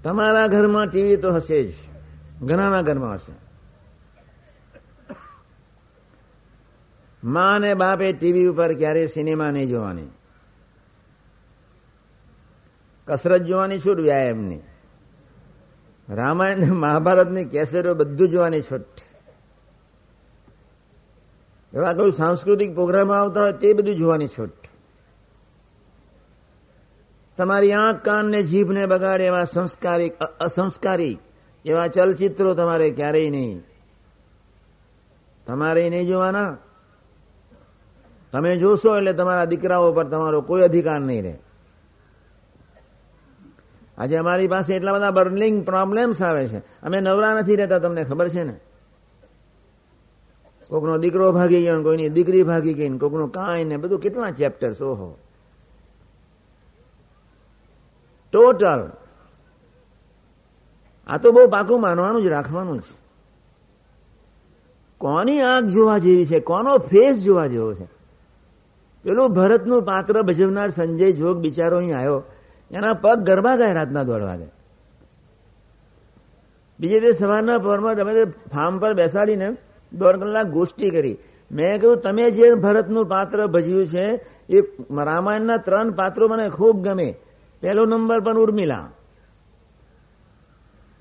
[0.03, 1.73] તમારા ઘરમાં ટીવી તો હશે જ.
[2.43, 3.33] ઘણાના ઘરમાં હશે.
[7.25, 10.07] મા અને બાપે ટીવી ઉપર ક્યારેય સિનેમા નહીં જોવાની.
[13.07, 14.61] કસરત જોવાની છૂટ વ્યાયામની.
[16.09, 18.85] રામાયણ મહાભારતની કેસેટો બધું જોવાની છૂટ.
[21.75, 24.53] એવા કોઈ સાંસ્કૃતિક પ્રોગ્રામ આવતા હોય તે બધું જોવાની છૂટ.
[27.37, 31.19] તમારી આંખ, કાન ને જીભને બગાડે એવા સંસ્કારી અસંસ્કારી
[31.65, 33.63] એવા ચલચિત્રો તમારે ક્યારેય નહીં.
[35.47, 36.57] તમારે નહીં જોવાના?
[38.33, 41.39] તમે જોશો એટલે તમારા દીકરાઓ પર તમારો કોઈ અધિકાર નહીં રહે.
[43.99, 46.59] આજે અમારી પાસે એટલા બધા બર્નિંગ પ્રોબ્લેમ્સ આવે છે.
[46.59, 48.55] અમે નવરા નથી રહેતા, તમને ખબર છે ને?
[50.69, 55.19] કોકનો દીકરો ભાગી ગયો કોઈની દીકરી ભાગી ગઈ કોકનું કાંઈ ને બધું કેટલા ચેપ્ટર્સ ઓહો.
[58.33, 58.91] ટોટલ
[61.07, 63.05] આ તો બહુ પાકું માનવાનું જ, રાખવાનું છે
[64.99, 66.41] કોની આંખ જોવા જેવી છે?
[66.41, 67.85] કોનો ફેસ જોવા જેવો છે?
[69.05, 72.23] પેલું ભરતનું પાત્ર ભજવનાર સંજય જોગ બિચારો અહીં આવ્યો.
[72.71, 74.47] એના પગ ગરબા ગયા રાતના દોડવા દે
[76.81, 79.57] બીજે દિવસ સવારના પરમાં તમે ફાર્મ પર બેસાડીને
[79.93, 81.17] દોઢ કલાક ગોષ્ઠી કરી.
[81.53, 84.15] મેં કહ્યું, તમે જે ભરતનું પાત્ર ભજવ્યું છે,
[84.49, 84.61] એ
[85.05, 87.15] રામાયણના ત્રણ પાત્રો મને ખૂબ ગમે.
[87.61, 88.91] પહેલો નંબર પર ઉર્મિલા.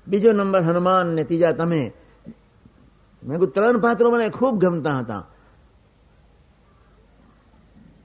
[0.08, 1.92] બીજો નંબર હનુમાન ને ત્રીજા તમે.
[3.24, 5.26] મેં કહ્યું, ત્રણ પાત્રો મને ખૂબ ગમતા હતા.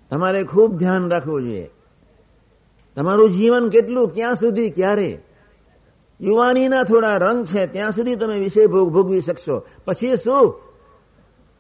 [0.10, 1.70] તમારે ખૂબ ધ્યાન રાખવું જોઈએ.
[2.96, 5.22] તમારું જીવન કેટલું, ક્યાં સુધી, ક્યારે?
[6.22, 9.66] યુવાનીના થોડા રંગ છે, ત્યાં સુધી તમે વિષય ભોગ ભોગવી શકશો.
[9.86, 10.54] પછી શું?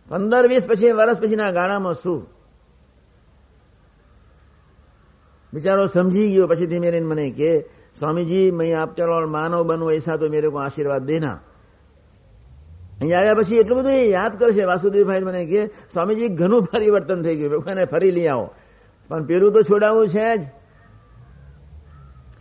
[0.10, 2.30] પંદર, વીસ, પછી વર્ષ પછીના ગાળામાં શું?
[5.54, 7.62] બિચારો સમજી ગયો પછી ધીમે મને કે,
[8.00, 11.39] સ્વામીજી, મેં આફ્ટર ઓલ માનવ બનવું એસા તો મેરે આશીર્વાદ દેના.
[13.02, 14.63] અહીંયા આવ્યા પછી એટલું બધું યાદ કરશે.
[14.63, 17.52] વાસુદેવભાઈ મને કે, સ્વામીજી, ઘણું પરિવર્તન થઈ ગયું.
[17.52, 18.50] ભગવાને ફરી લઈ આવો.
[19.08, 20.42] પણ પેલું તો છોડાવવું છે જ.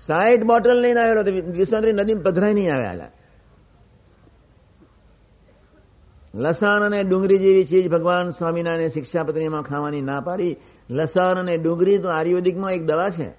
[0.00, 3.10] સાઈઠ બોટલ લઈને આવેલો વિસનરી નદી પધરાય નહીં આવ્યા
[6.34, 10.56] લસણ અને ડુંગળી જેવી ચીજ ભગવાન સ્વામિનારાયણ શિક્ષાપત્રીમાં ખાવાની ના પાડી.
[10.90, 13.30] લસણ અને ડુંગળી તો આયુર્વેદિકમાં એક દવા છે.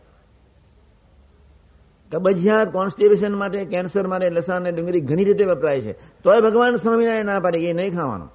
[2.11, 5.93] કબજિયાત કોન્સ્ટિપેશન માટે, કેન્સર માટે લસણ અને ડુંગળી ઘણી રીતે વપરાય છે.
[6.23, 8.29] તોય ભગવાન સ્વામિનારાયણ ના પાડી કે નહીં ખાવાનું.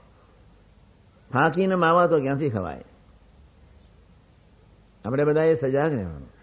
[1.33, 2.85] ફાંકીને માવા તો ક્યાંથી ખવાય?
[5.05, 6.34] આપણે બધા એ સજાગ રહેવાનું.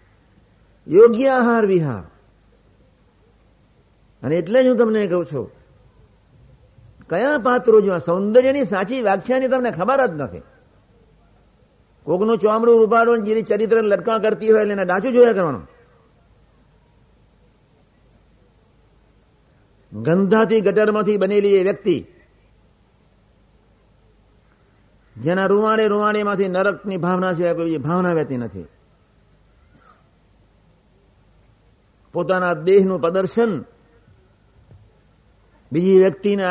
[0.86, 2.04] યોગ્ય આહાર વિહાર.
[4.22, 5.46] અને એટલે જ હું તમને કહું છું,
[7.10, 10.44] કયા પાત્રો જો સૌંદર્યની સાચી વ્યાખ્યાની તમને ખબર જ નથી?
[12.06, 15.66] કોકનું ચોમડું રૂપાડો જેની ચરિત્ર લટકા કરતી હોય એટલે એને ડાચું જોયા કરવાનું.
[19.92, 21.96] ગંધાથી ગટરમાંથી બનેલી એ વ્યક્તિ,
[25.16, 28.68] જેના રૂવાણે રૂવાડેમાંથી નરકની ભાવના સિવાય કોઈ ભાવના વહેતી નથી.
[32.12, 33.64] પોતાના દેહનું પ્રદર્શન.
[35.72, 36.44] બીજી વ્યક્તિને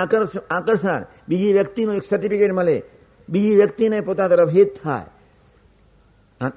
[0.50, 1.06] આકર્ષણ.
[1.30, 2.84] બીજી વ્યક્તિનું એક સર્ટિફિકેટ મળે.
[3.30, 5.06] બીજી વ્યક્તિને પોતા તરફ હિત થાય.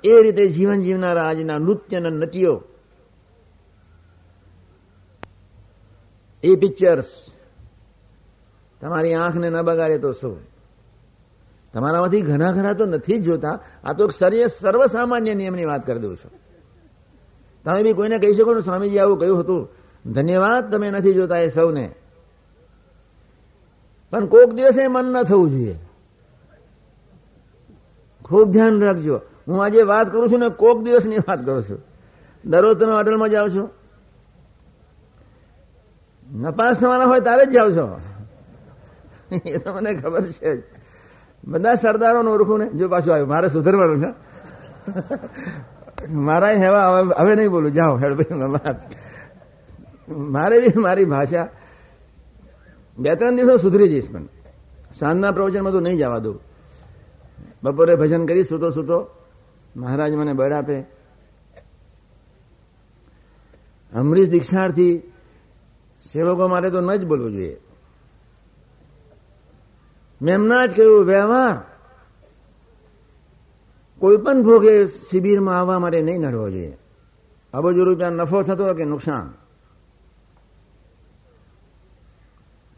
[0.04, 2.62] એ રીતે જીવન જીવનારા આજના નૃત્યના નટીઓ.
[6.42, 7.26] એ પિક્ચર્સ
[8.80, 10.40] તમારી આંખને ન બગાડે તો શું?
[11.72, 13.60] તમારામાંથી ઘણા ઘણા તો નથી જ જોતા.
[13.84, 16.43] આ તો સર્વસામાન્ય નિયમની વાત કરી દઉં છું.
[17.64, 19.68] તમે બી કોઈને કહી શકો ને, સ્વામીજી આવું કહ્યું હતું.
[20.12, 21.94] ધન્યવાદ, તમે નથી જોતા એ સૌને.
[24.10, 25.78] પણ કોક દિવસે મન ન થવું જોઈએ.
[28.24, 29.20] ખૂબ ધ્યાન રાખજો.
[29.48, 31.78] હું આજે વાત કરું છું ને, કોક દિવસની વાત કરું છું.
[32.44, 33.70] દરરોજ તમે હોટલમાં જાઓ છો.
[36.32, 38.00] નપાસ થવાના હોય ત્યારે જ જાઓ છો.
[39.44, 40.62] એ તો મને ખબર છે
[41.44, 43.28] બધા સરદારોને ઓળખું ને, જો પાછું આવ્યું.
[43.28, 44.10] મારે સુધરવાનું છે.
[46.10, 47.72] મારા હેવા, હવે નહીં બોલું.
[47.72, 48.74] જાઓ હેડભાઈ
[50.10, 51.48] મારે બી મારી ભાષા
[52.98, 54.24] બે ત્રણ દિવસો સુધરી જઈશ પણ.
[54.94, 56.40] સાંજના પ્રવચનમાં તો નહીં જવા દઉં.
[57.62, 59.10] બપોરે ભજન કરી સૂતો સૂતો.
[59.76, 60.80] મહારાજ મને બળ આપે.
[63.92, 64.98] અમરીશ દીક્ષાર્થી
[66.12, 67.56] સેવકો માટે તો ન જ બોલવું જોઈએ.
[70.22, 71.73] મેં એમના જ કહ્યું વ્યવહાર
[74.04, 76.78] કોઈ પણ ભોગે શિબિરમાં આવવા માટે નહીં નડવો જોઈએ.
[77.52, 79.34] અબજો રૂપિયા નફો થતો કે નુકસાન?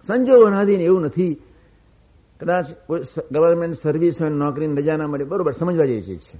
[0.07, 1.43] સંજોગોનાધીન એવું નથી.
[2.41, 3.01] કદાચ કોઈ
[3.33, 6.39] ગવર્મેન્ટ સર્વિસ હોય, નોકરીની રજા ના મળે, બરોબર, સમજવા જેવી ચીજ છે.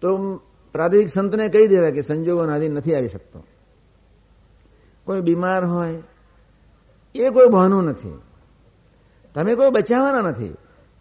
[0.00, 0.36] તો
[0.72, 3.44] પ્રાદેશિક સંતને કહી દેવાય કે સંજોગોના આધીન નથી આવી શકતો.
[5.04, 6.02] કોઈ બીમાર હોય,
[7.14, 8.18] એ કોઈ બહાનું નથી.
[9.34, 10.54] તમે કોઈ બચાવવાના નથી.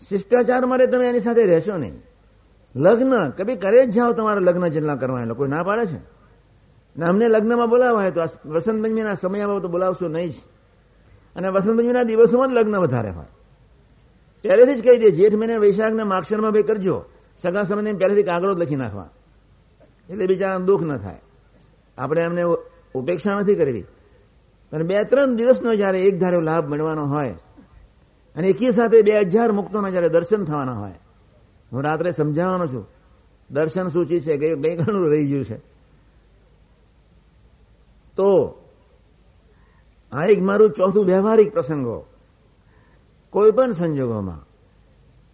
[0.09, 2.01] શિષ્ટાચાર માટે તમે એની સાથે રહેશો નહીં.
[2.75, 5.97] લગ્ન, કભી કરે જ જાઓ તમારે લગ્ન જેટલા કરવા લોકો ના પાડે છે.
[6.97, 10.33] ને અમને લગ્નમાં બોલાવાય તો વસંત પંચમીના સમયમાં તો બોલાવશો નહીં જ.
[11.35, 13.25] અને વસંત પંચમીના દિવસોમાં જ લગ્ન વધારે હોય.
[14.43, 17.05] પહેલેથી જ કહી દે, જેઠ મહિને વૈશાખના માક્ષરમાં ભાઈ કરજો.
[17.41, 19.09] સગા સંબંધી પહેલેથી કાગળો લખી નાખવા.
[20.09, 21.19] એટલે બિચારા દુઃખ ન થાય.
[21.97, 22.43] આપણે એમને
[22.93, 23.85] ઉપેક્ષા નથી કરવી.
[24.71, 27.35] પણ બે ત્રણ દિવસનો જ્યારે એક ધારો લાભ મળવાનો હોય
[28.35, 30.93] અને એકી સાથે બે હજાર મુક્તોના જ્યારે દર્શન થવાના હોય,
[31.71, 32.87] હું રાત્રે સમજાવવાનો છું,
[33.51, 35.57] દર્શન સૂચિ છે ગઈ ગઈકાલનું રહી ગયું છે.
[38.15, 38.61] તો,
[40.11, 42.05] આ એક મારું ચોથું વ્યવહારિક પ્રસંગો
[43.29, 44.47] કોઈ પણ સંજોગોમાં.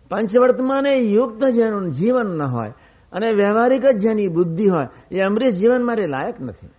[0.10, 2.74] પંચવર્તમાને યુક્ત જેનું જીવન ન હોય
[3.12, 6.70] અને વ્યવહારિક જ જેની બુદ્ધિ હોય, એ અમરીશ જીવન મારે લાયક નથી.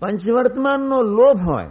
[0.00, 1.66] પંચવર્તમાનનો લોભ હોય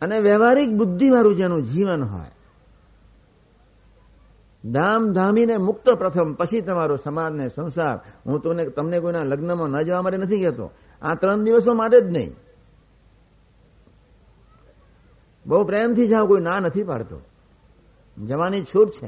[0.00, 2.30] અને વ્યવહારિક બુદ્ધિવાળું જેનું જીવન હોય.
[4.72, 8.00] ધામ ધામીને મુક્ત પ્રથમ, પછી તમારો સમાજ ને સંસાર.
[8.26, 10.70] હું તમને તમને કોઈના લગ્નમાં ન જવા માટે નથી કહેતો.
[11.02, 12.36] આ ત્રણ દિવસો માટે જ નહીં.
[15.46, 17.20] બહુ પ્રેમથી જાઓ, કોઈ ના નથી પાડતો.
[18.24, 19.06] જવાની છૂટ છે.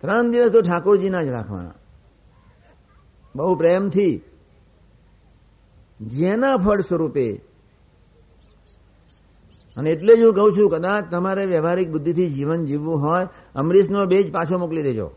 [0.00, 1.72] ત્રણ દિવસ તો ઠાકોરજીના જ રાખવાના.
[3.36, 4.22] બહુ પ્રેમથી.
[6.00, 7.51] જેના ફળ સ્વરૂપે
[9.76, 14.32] અને એટલે જ હું કહું છું, કદાચ તમારે વ્યવહારિક બુદ્ધિથી જીવન જીવવું હોય, અમરીશનો બેજ
[14.32, 15.10] પાછો મોકલી દેજો.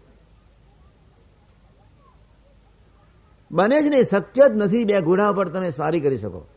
[3.51, 6.47] બને જ નહીં, શક્ય જ નથી બે ઘોડા પર તમે સ્વારી કરી શકો.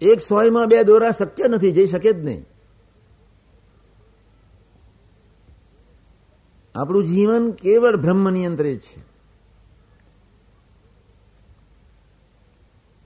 [0.00, 2.46] એક સોયમાં બે દોરા શક્ય નથી, જઈ શકે જ નહીં.
[6.74, 9.09] આપણું જીવન કેવળ બ્રહ્મ નિયંત્રિત છે.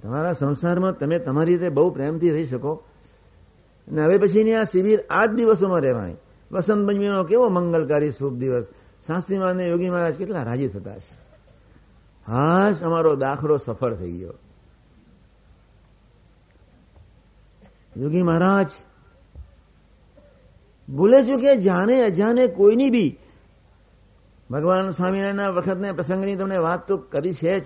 [0.05, 2.73] તમારા સંસારમાં તમે તમારી રીતે બહુ પ્રેમથી રહી શકો.
[3.89, 6.17] અને હવે પછીની આ શિબિર આ જ દિવસોમાં રહેવાની.
[6.53, 8.67] વસંત પંચમીનો કેવો મંગલકારી શુભ દિવસ.
[9.07, 11.13] શાસ્ત્રી મહારાજ યોગી મહારાજ કેટલા રાજી થતા છે
[12.27, 14.37] હાશ, અમારો દાખલો સફળ થઈ ગયો.
[17.97, 18.71] યોગી મહારાજ,
[20.89, 23.11] ભૂલે છું કે જાણે અજાણે કોઈની બી
[24.51, 27.65] ભગવાન સ્વામિનારાયણના વખતને પ્રસંગની તમને વાત તો કરી છે જ.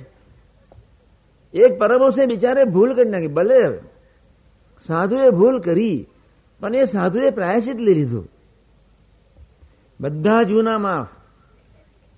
[1.59, 3.81] એક પરમહંસે બિચારે ભૂલ કરી નાખી, ભલે
[4.83, 6.07] સાધુએ ભૂલ કરી,
[6.61, 8.29] પણ એ સાધુએ પ્રાયશ્ચિત લઈ લીધું.
[10.01, 11.07] બધા જૂના માફ.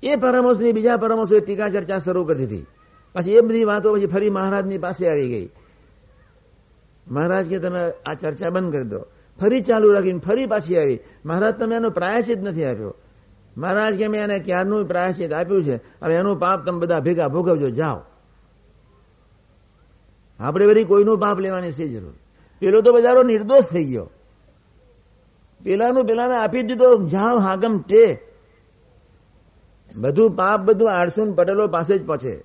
[0.03, 2.67] એ પરમહંસની બીજા પરમહંસોએ ટીકા ચર્ચા શરૂ કરી દીધી.
[3.13, 5.49] પછી એ બધી વાતો પછી ફરી મહારાજની પાસે આવી ગઈ.
[7.09, 9.01] મહારાજ કે, તમે આ ચર્ચા બંધ કરી દો.
[9.41, 11.01] ફરી ચાલુ રાખીને ફરી પાછી આવી.
[11.25, 12.97] મહારાજ, તમે એનો પ્રાયશ્ચિત નથી આપ્યો.
[13.57, 15.77] મહારાજ કે, મેં એને ક્યારનું પ્રાયશ્ચિત આપ્યું છે?
[15.77, 18.01] હવે એનું પાપ તમે બધા ભેગા ભોગવજો, જાઓ.
[20.41, 22.13] આપણે બધી કોઈનું પાપ લેવાની છે જરૂર.
[22.59, 24.11] પેલો તો બજારો નિર્દોષ થઈ ગયો.
[25.65, 28.19] પેલાનું, પેલાને આપી દીધો, જાવ હાગમ ટે.
[29.97, 32.45] બધું પાપ, બધું આળસુન પટેલો પાસે જ પહોંચે.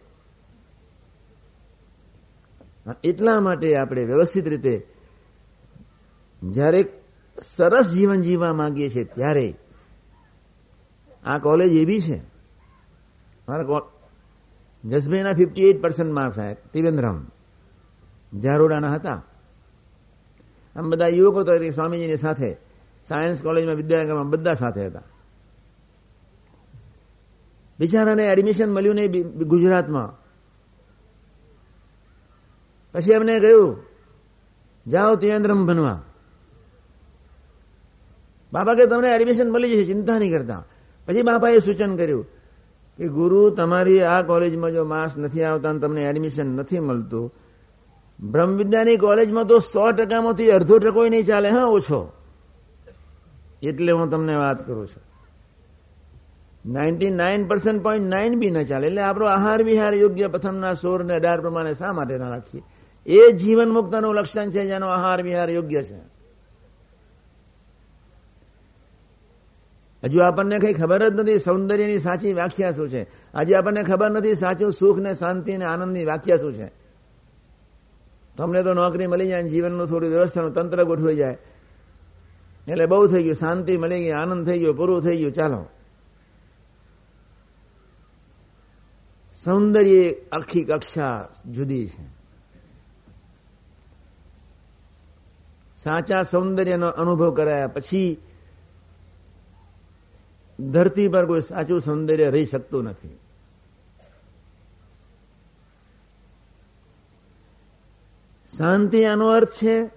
[3.04, 4.88] એટલા માટે આપણે વ્યવસ્થિત રીતે
[6.44, 6.86] જ્યારે
[7.42, 9.56] સરસ જીવન જીવવા માંગીએ છીએ ત્યારે
[11.26, 12.22] આ કોલેજ એવી છે.
[13.50, 13.82] મારા
[14.86, 17.26] જસભાઈના ફિફ્ટી એઇટ પર્સન્ટ માર્ક્સ આવ્યા ત્રિવેન્દ્રમ
[18.42, 19.24] ઝારોડાના હતા.
[20.76, 22.56] આમ બધા યુવકો તો સ્વામીજીની સાથે,
[23.08, 25.02] સાયન્સ કોલેજમાં વિદ્યાનગરમાં બધા સાથે હતા.
[27.80, 30.10] બિચારાને એડમિશન મળ્યું નહીં ગુજરાતમાં.
[32.94, 33.84] પછી એમને કહ્યું,
[34.88, 36.02] જાઓ ત્રિવેન્દ્રમ બનવા
[38.54, 40.64] બાપા કે તમને એડમિશન મળી જશે, ચિંતા નહીં કરતા.
[41.06, 42.26] પછી બાપાએ સૂચન કર્યું
[42.98, 47.45] કે, ગુરુ, તમારી આ કોલેજમાં જો માસ નથી આવતા તમને એડમિશન નથી મળતું
[48.20, 52.14] બ્રહ્મ વિદ્યાની કોલેજમાં તો સો ટકામાંથી અડધો ટકો નહીં ચાલે, હા, ઓછો.
[53.64, 55.04] એટલે હું તમને વાત કરું છું.
[56.74, 61.04] Ninety nine percent point nine બી ન ચાલે, એટલે આપણો આહાર વિહાર યોગ્ય પ્રથમના સોર
[61.04, 62.62] ને અઢાર પ્રમાણે શા માટે ના રાખીએ?
[63.06, 66.16] એ જીવન મુક્તનું લક્ષણ છે જેનો આહાર વિહાર યોગ્ય છે.
[70.04, 73.08] હજુ આપણને કઈ ખબર જ નથી સૌંદર્યની સાચી વ્યાખ્યા શું છે.
[73.34, 76.85] આજે આપણને ખબર નથી સાચું સુખ ને શાંતિ ને આનંદની વ્યાખ્યા શું છે.
[78.38, 81.38] તમને તો નોકરી મળી જાય જીવનનું થોડું વ્યવસ્થાનું તંત્ર ગોઠવાઈ જાય.
[82.68, 85.32] એટલે બહુ થઈ ગયું, શાંતિ મળી ગઈ, આનંદ થઈ ગયો, પૂરું થઈ ગયું.
[85.32, 85.66] ચાલો.
[89.44, 92.16] સૌંદર્ય આખી કક્ષા જુદી છે.
[95.78, 98.18] સાચા સૌંદર્યનો અનુભવ કરાયા પછી
[100.60, 103.20] ધરતી પર કોઈ સાચું સૌંદર્ય રહી શકતું નથી.
[108.58, 109.90] શાંતિ આનો અર્થ છે?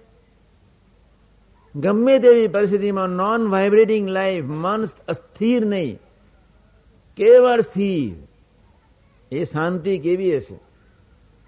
[1.75, 5.99] ગમે તેવી પરિસ્થિતિમાં નોન વાઇબ્રેટિંગ લાઈફ મન અસ્થિર નહીં.
[7.17, 8.27] કેવળ સ્થિર.
[9.31, 10.59] એ શાંતિ કેવી હશે?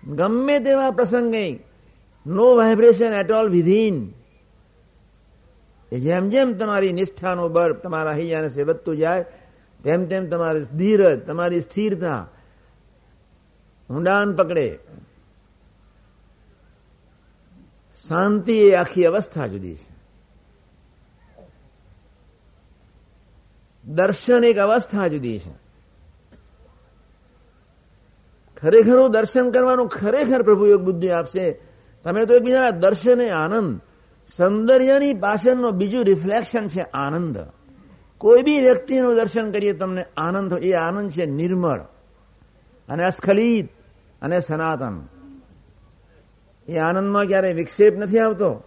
[0.07, 1.59] ગમે તેવા પ્રસંગે
[2.27, 4.11] no vibration at all within
[5.99, 9.25] જેમ જેમ તમારી નિષ્ઠાનું બળ તમારા હૈયાને સે વધતું જાય,
[9.83, 12.27] તેમ તેમ તમારી ધીરજ, તમારી સ્થિરતા
[13.89, 14.79] ઊંડાણ પકડે.
[18.07, 19.91] શાંતિ એ આખી અવસ્થા જુદી છે.
[23.85, 25.61] દર્શન એક અવસ્થા જુદી છે.
[28.57, 31.61] ખરેખરું દર્શન કરવાનું ખરેખર પ્રભુ યોગ બુદ્ધિ આપશે.
[32.03, 33.81] તમે તો એકબીજાના એ આનંદ.
[34.37, 37.37] સૌંદર્યની પાછળનો બીજું રિફ્લેક્શન છે આનંદ.
[38.17, 41.81] કોઈ બી વ્યક્તિનું દર્શન કરીએ તમને આનંદ એ આનંદ છે નિર્મળ.
[42.89, 43.69] અને અસ્ખલિત
[44.21, 45.07] અને સનાતન.
[46.67, 48.63] એ આનંદમાં ક્યારેય વિક્ષેપ નથી આવતો.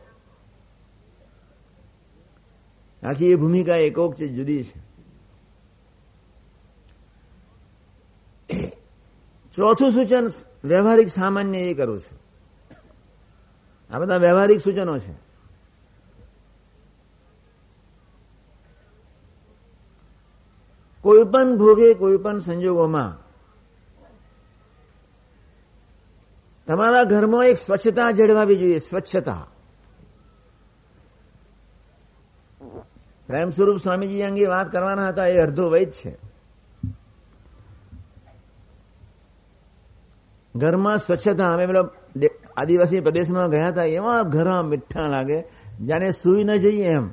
[3.03, 4.85] આખી એ ભૂમિકા એકોક છે, જુદી છે.
[9.53, 10.27] ચોથું સૂચન
[10.65, 12.19] વ્યવહારિક સામાન્ય એ કરું છું.
[13.95, 15.25] આ બધા વ્યવહારિક સૂચનો છે.
[21.01, 23.24] કોઈ પણ ભોગે કોઈ પણ સંજોગોમાં
[26.67, 29.47] તમારા ઘરમાં એક સ્વચ્છતા જળવાવી જોઈએ, સ્વચ્છતા.
[33.27, 36.19] પ્રેમ સ્વરૂપ સ્વામીજી અંગે વાત કરવાના હતા, એ અડધો વૈદ છે.
[40.57, 41.89] ઘરમાં સ્વચ્છતા, અમે પેલા
[42.57, 45.45] આદિવાસી પ્રદેશમાં ગયા હતા, એવા ઘર મીઠા લાગે,
[45.87, 47.11] જાણે સુઈ ન જઈએ એમ.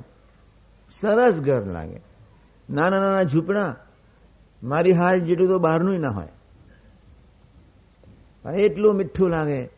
[1.00, 2.00] સરસ ઘર લાગે.
[2.70, 3.76] નાના નાના ઝૂંપડા.
[4.62, 6.28] મારી હાલ જેટલું તો બહારનું ના હોય.
[8.42, 9.68] પણ એટલું મીઠું લાગે.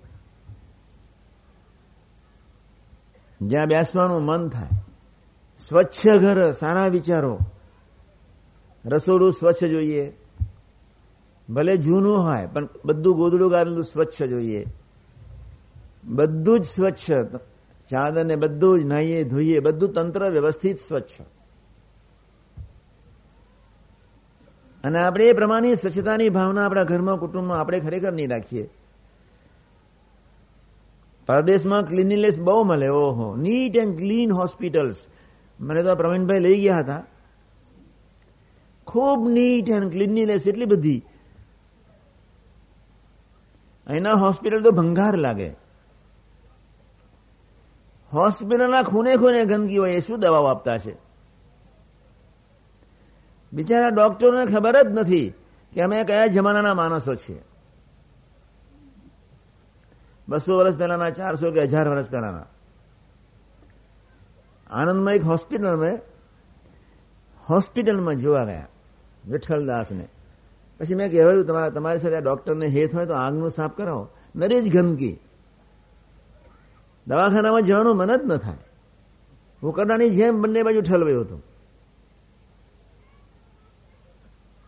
[3.40, 4.68] જ્યાં બેસવાનું મન થાય.
[5.68, 7.38] સ્વચ્છ ઘર, સારા વિચારો.
[8.86, 10.12] રસોડું સ્વચ્છ જોઈએ.
[11.50, 14.66] ભલે જૂનું હોય, પણ બધું ગોદડું ગાડેલું સ્વચ્છ જોઈએ.
[16.04, 17.12] બધું જ સ્વચ્છ.
[17.90, 21.20] ચાદર ને બધું જ નાહીએ, ધોઈએ, બધું તંત્ર વ્યવસ્થિત સ્વચ્છ.
[24.84, 28.70] અને આપણે એ પ્રમાણે સ્વચ્છતાની ભાવના આપણા ઘરમાં, કુટુંબમાં આપણે ખરેખર નહીં રાખીએ.
[31.26, 32.88] પરદેશમાં ક્લિનિનેસ બહુ મળે.
[32.88, 35.06] ઓહો નીટ એન્ડ ક્લીન હોસ્પિટલ્સ
[35.60, 37.02] મને તો પ્રવીણભાઈ લઈ ગયા હતા.
[38.86, 41.04] ખૂબ નીટ એન્ડ ક્લિનિનેસ એટલી બધી.
[43.86, 45.50] અહીંના હોસ્પિટલ તો ભંગાર લાગે.
[48.12, 51.03] હોસ્પિટલના ખૂને ખૂને ગંદકી હોય, એ શું દવાઓ આપતા છે
[53.54, 55.32] બિચારા ડોક્ટરોને ખબર જ નથી
[55.72, 57.42] કે અમે કયા જમાનાના માણસો છીએ.
[60.28, 62.46] બસો વર્ષ પહેલાના, ચારસો કે હજાર વર્ષ પહેલાના.
[64.70, 65.98] આનંદમાં એક હોસ્પિટલ મેં
[67.50, 68.66] હોસ્પિટલમાં જોવા ગયા,
[69.28, 70.08] વિઠ્ઠલદાસને.
[70.80, 74.08] પછી મેં કહેવાયું, તમારા, તમારી સાથે ડોક્ટરને હેત હોય તો આગનું સાફ કરાવો.
[74.36, 75.18] નરી જ ગંદકી.
[77.06, 78.56] દવાખાનામાં જવાનું મન જ ન થાય.
[79.62, 81.42] ઉકરડાની જેમ બંને બાજુ ઠલવાયો હતો.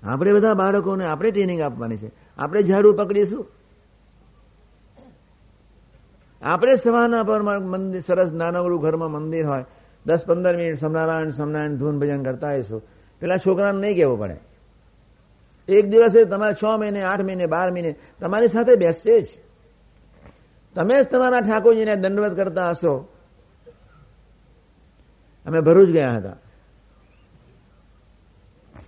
[0.06, 2.10] આપણે બધા બાળકોને આપણે ટ્રેનિંગ આપવાની છે.
[2.38, 3.46] આપણે ઝાડુ પકડીશું?
[6.42, 9.64] આપણે સવારના પર મંદિર, સરસ નાનકડું ઘરમાં મંદિર હોય,
[10.06, 12.82] દસ પંદર મિનિટ સમનારાયણ સમનારાયણ ધૂન ભજન કરતા આવીશું.
[13.20, 14.36] પેલા છોકરાને નહીં કહેવું પડે.
[15.68, 19.26] એક દિવસે તમારે છ મહિને, આઠ મહિને, બાર મહિને તમારી સાથે બેસશે જ.
[20.74, 23.08] તમે જ તમારા ઠાકોરજીને દંડવત કરતા હશો.
[25.46, 26.36] અમે ભરૂચ ગયા હતા.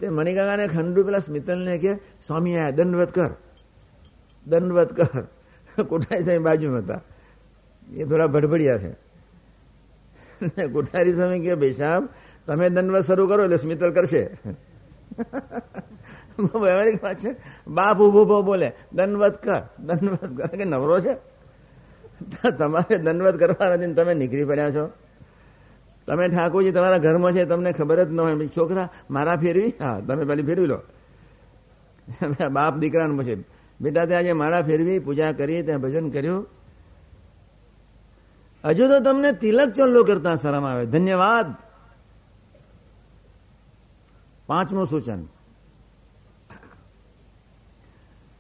[0.01, 1.95] તે મણિકાકાને ખંડુ પેલા સ્મિતલને કે,
[2.27, 3.31] સ્વામી આયા દંડવત કર.
[4.47, 5.23] દંડવત કર.
[5.83, 7.01] કોઠારી સાહેબ બાજુમાં હતા.
[7.93, 8.93] એ થોડા ભડભડિયા છે.
[10.73, 12.09] કોઠારી સ્વામી કે, ભાઈ સાહેબ,
[12.47, 14.25] તમે દંડવત શરૂ કરો એટલે સ્મિતલ કરશે.
[16.39, 17.37] વ્યવહારિક વાત છે.
[17.69, 20.47] બાપ ઊભો ઊભો બોલે, દંડવત કર દંડવત કર.
[20.47, 21.15] કે નવરો છે?
[22.59, 24.93] તમારે દંડવત કરવા નથી તમે નીકળી પડ્યા છો.
[26.09, 28.49] તમે ઠાકોરજી તમારા ઘરમાં છે, તમને ખબર જ ન હોય.
[28.49, 29.69] છોકરા, મારા ફેરવી?
[29.69, 30.81] હા, તમે પેલી ફેરવી લો.
[32.53, 33.45] બાપ દીકરાને છે
[33.81, 36.49] બેટા ત્યાં આજે માળા ફેરવી, પૂજા કરી, ત્યાં ભજન કર્યું.
[38.65, 40.87] હજુ તો તમને તિલક ચોલ્લો કરતા શરમ આવે.
[40.87, 41.47] ધન્યવાદ.
[44.47, 45.27] પાંચમું સૂચન.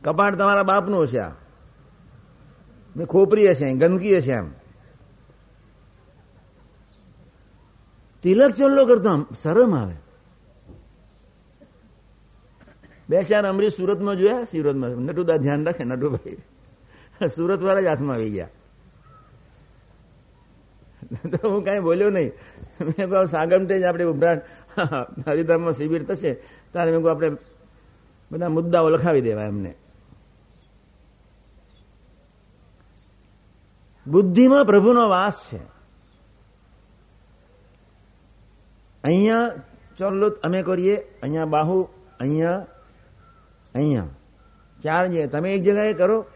[0.04, 1.30] કપાટ તમારા બાપનું હશે આ.
[3.08, 4.57] ખોપરી હશે, ગંદકી હશે એમ.
[8.22, 9.94] તિલક ચોલ્લો કરતો શરમ આવે.
[13.08, 14.90] બે ચાર અમરીશ સુરતમાં જોયા, સુરતમાં.
[14.90, 16.36] નટુદા ધ્યાન રાખે, નટુભાઈ.
[17.36, 18.48] સુરત વાળા જ હાથમાં આવી ગયા.
[21.30, 22.32] તો હું કઈ બોલ્યો નહીં.
[22.80, 24.42] મેં કહું સાગમટે જ આપણે ઉભરાટ
[25.28, 26.34] હરિધામમાં શિબિર થશે
[26.72, 27.30] ત્યારે મેં કહું આપણે
[28.32, 29.74] બધા મુદ્દાઓ લખાવી દેવા એમને.
[34.06, 35.77] બુદ્ધિમાં પ્રભુનો વાસ છે.
[39.08, 39.50] અહીંયા
[39.98, 40.96] ચોલ્લો અમે કરીએ.
[41.22, 41.88] અહીંયા બાહુ,
[42.20, 42.66] અહીંયા
[43.74, 44.08] અહીંયા.
[44.82, 46.26] ચાર જગ્યાએ તમે એક જગ્યાએ કરો.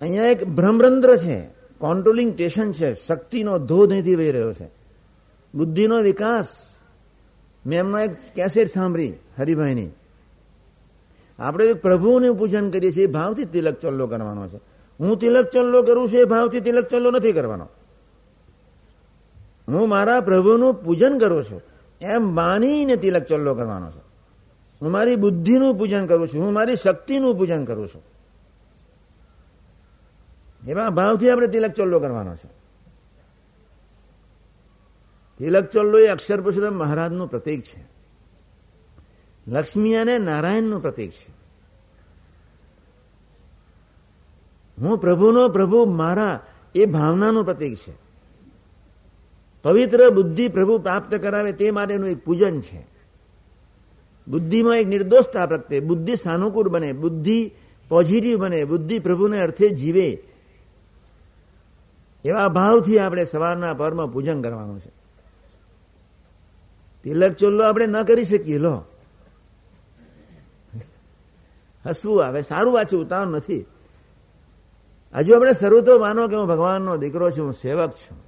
[0.00, 1.38] અહીંયા એક ભ્રમરંધ્ર છે
[1.78, 4.68] કોન્ટ્રોલિંગ સ્ટેશન છે, શક્તિનો ધોધ અહીંથી વહી રહ્યો છે.
[5.54, 6.48] બુદ્ધિનો વિકાસ.
[7.66, 9.88] મેં એમનો એક કેસેટ સાંભળી, હરિભાઈની.
[11.38, 14.56] આપણે પ્રભુને પૂજન કરીએ છીએ ભાવથી તિલક ચોલ્લો કરવાનો છે.
[15.00, 17.68] હું તિલક ચોલ્લો કરું છું, એ ભાવથી તિલક ચોલ્લો નથી કરવાનો.
[19.68, 21.62] હું મારા પ્રભુનું પૂજન કરું છું.
[22.00, 24.00] એમ માનીને તિલક ચલ્લો કરવાનો છે.
[24.82, 26.44] હું મારી બુદ્ધિનું પૂજન કરું છું.
[26.44, 28.02] હું મારી શક્તિનું પૂજન કરું છું.
[30.68, 32.48] એવા ભાવથી આપણે તિલક ચલ્લો કરવાનો છે.
[35.38, 37.86] તિલક ચલ્લો એ અક્ષર પરશુરામ મહારાજનું પ્રતીક છે.
[39.46, 41.36] લક્ષ્મી અને નારાયણનું પ્રતીક છે.
[44.78, 46.40] હું પ્રભુનો પ્રભુ મારા
[46.74, 48.05] એ ભાવનાનું પ્રતીક છે.
[49.66, 52.86] પવિત્ર બુદ્ધિ પ્રભુ પ્રાપ્ત કરાવે તે માટેનું એક પૂજન છે.
[54.28, 56.92] બુદ્ધિમાં એક નિર્દોષતા પ્રત્યે બુદ્ધિ સાનુકૂળ બને.
[56.92, 57.52] બુદ્ધિ
[57.88, 58.64] પોઝિટિવ બને.
[58.64, 60.22] બુદ્ધિ પ્રભુને અર્થે જીવે.
[62.24, 64.90] એવા ભાવથી આપણે સવારના પરમાં પૂજન કરવાનું છે.
[67.04, 68.84] તિલક ચોલ્લો આપણે ન કરી શકીએ, લો.
[71.86, 72.42] હસવું આવે.
[72.42, 73.66] સારું વાંચું ઉતાવળ નથી.
[75.14, 78.25] હજુ આપણે શરૂ તો માનો કે હું ભગવાનનો દીકરો છું, હું સેવક છું.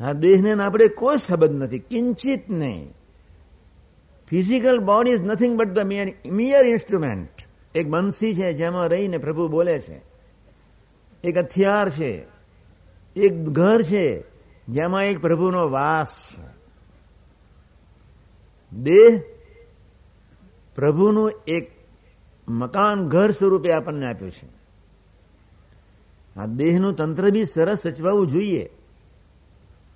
[0.00, 2.94] આ દેહને આપણે કોઈ સંબંધ નથી, કિંચિત નહીં.
[4.28, 7.28] Physical body is nothing but the mere mere instrument
[7.74, 10.02] એક બંસી છે જેમાં રહીને પ્રભુ બોલે છે.
[11.24, 12.24] એક હથિયાર છે.
[13.16, 14.24] એક ઘર છે
[14.68, 16.58] જેમાં એક પ્રભુનો વાસ છે.
[18.76, 19.20] દેહ
[20.74, 21.70] પ્રભુનું એક
[22.48, 24.48] મકાન ઘર સ્વરૂપે આપણને આપ્યું છે.
[26.40, 28.70] આ દેહનું તંત્ર બી સરસ સચવાવું જોઈએ.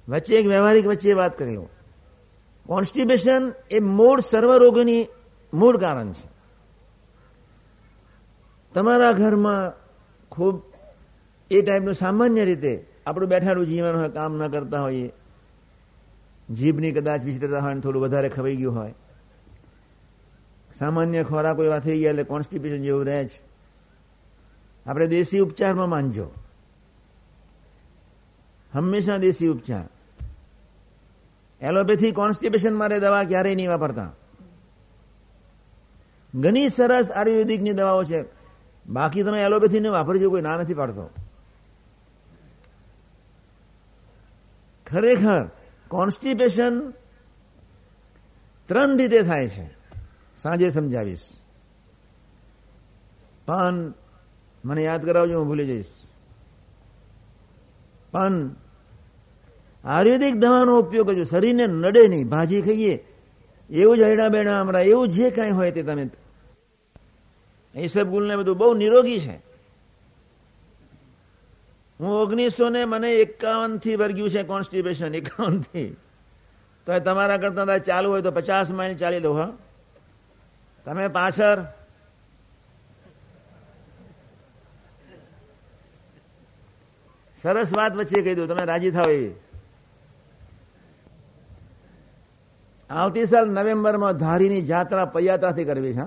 [0.09, 1.69] વચ્ચે એક વ્યવહારિક વચ્ચે વાત કરી લઉં
[2.67, 5.09] કોન્સ્ટિબેશન એ મૂળ સર્વરોગોની
[5.55, 6.29] મૂળ કારણ છે.
[8.75, 9.73] તમારા ઘરમાં
[10.31, 10.63] ખૂબ
[11.51, 15.13] એ ટાઈપનું સામાન્ય રીતે આપણું બેઠાડું જીવન હોય, કામ ન કરતા હોઈએ,
[16.51, 18.95] જીભની કદાચ વિચિત્રતા હોય થોડું વધારે ખવાઈ ગયું હોય.
[20.75, 23.41] સામાન્ય ખોરાક એવા થઈ ગયા એટલે કોન્સ્ટિપેશન જેવું રહે છે
[24.87, 26.31] આપણે દેશી ઉપચારમાં માનજો.
[28.75, 29.89] હંમેશા દેશી ઉપચાર.
[31.61, 34.13] એલોપેથી કોન્સ્ટિપેશન મારે દવા ક્યારેય નહીં વાપરતા.
[36.35, 38.25] ઘણી સરસ આયુર્વેદિકની દવાઓ છે.
[38.89, 41.11] બાકી તમે એલોપેથીને વાપરજો કોઈ ના નથી પાડતો.
[44.87, 45.51] ખરેખર
[45.89, 46.91] કોન્સ્ટિપેશન
[48.67, 49.71] ત્રણ રીતે થાય છે.
[50.43, 51.29] સાંજે સમજાવીશ.
[53.47, 53.95] પણ
[54.65, 55.87] મને યાદ કરાવજો, હું ભૂલી જઈશ.
[58.13, 58.51] પણ
[59.85, 61.25] આયુર્વેદિક દવાનો ઉપયોગ કરજો.
[61.25, 62.29] શરીરને નડે નહીં.
[62.29, 63.05] ભાજી ખાઈએ.
[63.71, 66.11] એવું જ હૈડા બેડા હમણાં, એવું જે કાંઈ હોય તે તમે
[67.77, 69.37] ઈસબગુલ ને બધું બહુ નિરોગી છે.
[72.01, 75.97] હું ઓગણીસો ને મને એકાવનથી વર્ગ્યું છે કોન્સ્ટિપેશન એકાવનથી.
[76.87, 79.53] તો તમારા કરતા ચાલુ હોય તો પચાસ માઇલ ચાલી દો હા?
[80.85, 81.57] તમે પાછળ?
[87.43, 89.35] સરસ વાત વચ્ચે કહી દઉં, તમે રાજી થાવ એવી.
[92.93, 96.07] આવતી સાલ નવેમ્બરમાં ધારીની જાત્રા પયાત્રાથી કરવી છે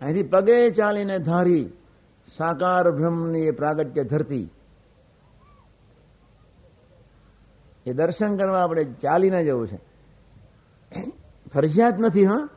[0.00, 1.72] અહીંથી પગે ચાલીને ધારી
[2.28, 4.50] સાકાર બ્રહ્મની એ પ્રાગટ્ય ધરતી.
[7.86, 9.78] એ દર્શન કરવા આપણે ચાલીને જવું છે.
[11.52, 12.48] ફરજિયાત નથી, હા?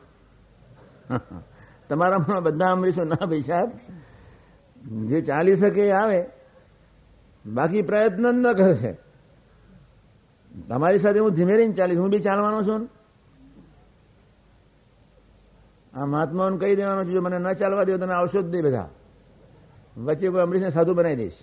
[1.88, 3.70] તમારામાં બધા અમરીશો ના ભાઈ સાહેબ,
[5.06, 6.20] જે ચાલી શકે એ આવે.
[7.44, 8.96] બાકી પ્રયત્ન ન કરે.
[10.68, 11.98] તમારી સાથે હું ધીમે રહીને ચાલીશ.
[11.98, 12.82] હું બી ચાલવાનો છું
[15.94, 18.88] આ મહાત્માઓને કહી દેવાનું છે, જો મને ન ચાલવા દો તમે આવશો જ નહીં બધા.
[19.96, 21.40] વચ્ચે કોઈ અમરીશને સાધુ બનાવી દઈશ.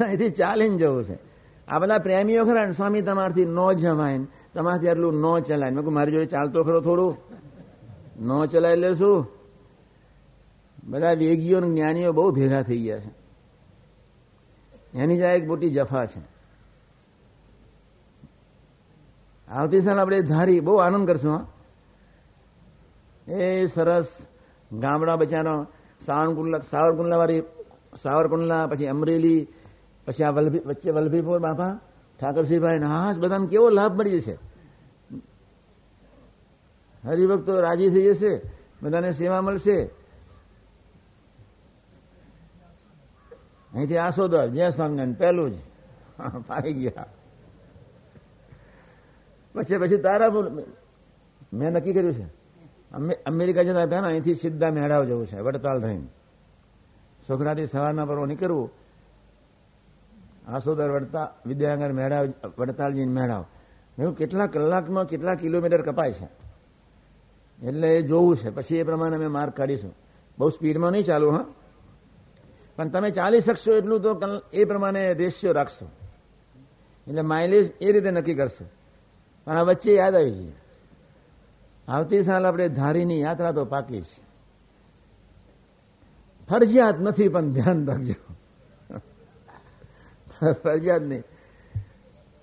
[0.00, 1.16] અહીંથી ચાલીને જવું છે.
[1.68, 4.18] આ બધા પ્રેમીઓ ખરા ને, સ્વામી તમારથી ન જમાય
[4.54, 7.12] તમારથી આટલું ન ચલાય મેં કહું મારી જોડે ચાલતો ખરો થોડું.
[8.20, 9.26] ન ચલાય એટલે શું
[10.84, 13.18] બધા વેગીઓ જ્ઞાનીઓ બહુ ભેગા થઈ ગયા છે.
[14.94, 16.38] એની જાય એક મોટી જફા છે.
[19.48, 21.46] આવતી સાલ આપણે ધારી, બહુ આનંદ કરશું, હા.
[23.32, 24.26] એ સરસ
[24.72, 25.66] ગામડા બચાનો
[26.06, 27.42] સાવરકુંડલા સાવરકુંડલા વાળી
[28.02, 29.46] સાવરકુંડલા, પછી અમરેલી,
[30.06, 31.78] પછી આ વલ્ભી વચ્ચે વલભીપુર બાપા,
[32.20, 34.47] ઠાકરસિંહભાઈ હા બધાને કેવો લાભ મળી જશે.
[37.08, 38.40] હરિભક્તો રાજી થઈ જશે,
[38.82, 39.84] બધાને સેવા મળશે.
[43.72, 45.54] અહીંથી આસોદર, જય સ્વામિનારાયણ, પહેલું જ.
[46.46, 47.06] પાઈ ગયા.
[49.54, 50.30] પછી પછી તારા
[51.52, 52.26] મેં નક્કી કર્યું છે.
[53.26, 56.08] અમેરિકા જતા પહેલા અહીંથી સીધા મેળાવ જવું છે, વડતાલ રહીને.
[57.28, 58.70] છોકરાથી સવારના પર્વ નીકળવું.
[60.48, 62.28] આસોદર, વડતા, વિદ્યાનગર મેળાવ
[62.58, 63.44] વડતાલજી મેળાવ.
[64.12, 66.47] કેટલા કલાકમાં કેટલા કિલોમીટર કપાય છે?
[67.62, 68.50] એટલે એ જોવું છે.
[68.50, 69.94] પછી એ પ્રમાણે અમે માર્ક કાઢીશું.
[70.38, 71.46] બહુ સ્પીડમાં નહીં ચાલુ હા.
[72.76, 74.20] પણ તમે ચાલી શકશો એટલું તો
[74.52, 75.90] એ પ્રમાણે રેશિયો રાખશો.
[77.08, 78.64] એટલે માઇલેજ એ રીતે નક્કી કરશો.
[79.44, 80.52] પણ આ વચ્ચે યાદ આવી ગઈ
[81.88, 84.28] આવતી સાલ આપણે ધારીની યાત્રા તો પાકી છે.
[86.50, 88.14] ફરજિયાત નથી, પણ ધ્યાન રાખજો.
[90.52, 91.22] ફરજિયાત નહીં.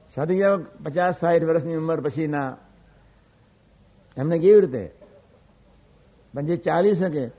[0.10, 0.40] સાથી
[0.84, 2.58] પચાસ સાઠ વર્ષની ઉંમર પછીના
[4.18, 5.05] એમને કેવી રીતે
[6.36, 7.32] પણ જે ચાલી શકે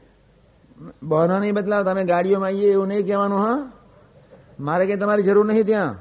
[1.02, 3.72] બહનો નહીં બદલાવ, તમે ગાડીઓમાં આવીએ એવું નહીં કહેવાનું, હા?
[4.60, 5.94] મારે કંઈ તમારી જરૂર નહીં ત્યાં.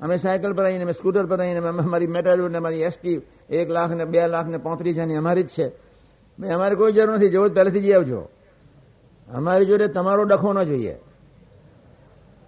[0.00, 3.90] અમે સાયકલ પર આવીને, અમે સ્કૂટર પર આવીને અમારી મેટાડોર ને અમારી એસટી એક લાખ
[3.90, 5.68] ને બે લાખ ને પોત્રીસ હજારની અમારી જ છે.
[6.38, 7.28] ભાઈ, અમારે કોઈ જરૂર નથી.
[7.28, 8.28] જવું પહેલેથી જઈ આવજો.
[9.34, 10.96] અમારી જોડે તમારો ડખો ન જોઈએ.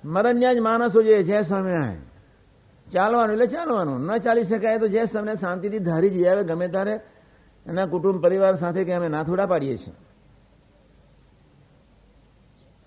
[0.05, 2.11] મરણ્યા જ માણસો જોઈએ જય સ્વામિનારાયણ
[2.91, 4.07] ચાલવાનું, એટલે ચાલવાનું.
[4.07, 7.01] ન ચાલી શકાય તો જે તમને શાંતિથી ધારી જઈ આવે ગમે ત્યારે
[7.71, 9.95] એના કુટુંબ પરિવાર સાથે કે અમે નાથોડા પાડીએ છીએ.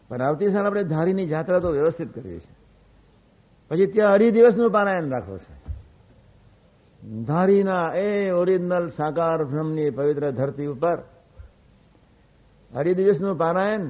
[0.09, 2.53] પણ આવતી સાલ આપણે ધારીની જાત્રા તો વ્યવસ્થિત કરવી છે
[3.71, 5.53] પછી ત્યાં અઢી દિવસનું પારાયણ રાખવું છે.
[7.29, 10.99] ધારીના એ ઓરિજિનલ સાકાર બ્રહ્મની પવિત્ર ધરતી ઉપર
[12.71, 13.85] અઢી દિવસનું પારાયણ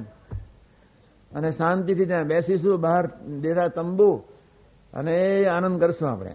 [1.32, 3.04] અને શાંતિથી ત્યાં બેસીશું, બહાર
[3.42, 4.10] ડેરા તંબુ
[4.92, 6.34] અને એ આનંદ કરશું આપણે.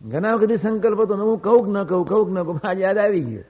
[0.00, 3.44] ઘણા બધી સંકલ્પો તો હું કહું ન કહું કહું ન કહું આજે યાદ આવી ગયું.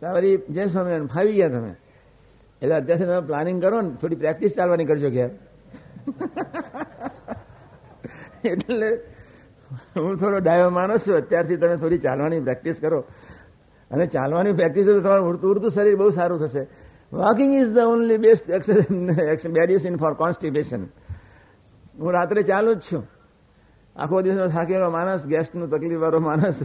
[0.00, 1.72] તારી જય સ્વામિનારાયણ ફાવી ગયા તમે.
[2.62, 5.30] એટલે અત્યારથી તમે પ્લાનિંગ કરો ને, થોડી પ્રેક્ટિસ ચાલવાની કરજો ઘેર.
[8.44, 8.88] એટલે
[9.96, 13.04] હું થોડો ડાયો માણસ છું, અત્યારથી તમે થોડી ચાલવાની પ્રેક્ટિસ કરો.
[13.90, 16.62] અને ચાલવાની પ્રેક્ટિસ તો તમારું ઉડતું ઉડતું શરીર બહુ સારું થશે.
[17.12, 18.44] Walking is the only best
[19.58, 20.82] medicine for constipation
[22.00, 23.02] હું રાત્રે ચાલુ જ છું.
[24.00, 26.62] આખો દિવસનો થાકેલો માણસ ગેસનું તકલીફ વાળો માણસ.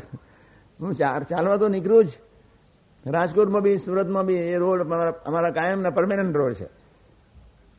[0.82, 2.10] હું ચાલવા તો નીકળું જ.
[3.08, 4.82] રાજકોટમાં બી, સુરતમાં બી, એ રોડ
[5.26, 6.68] અમારા કાયમના પરમેનન્ટ રોડ છે.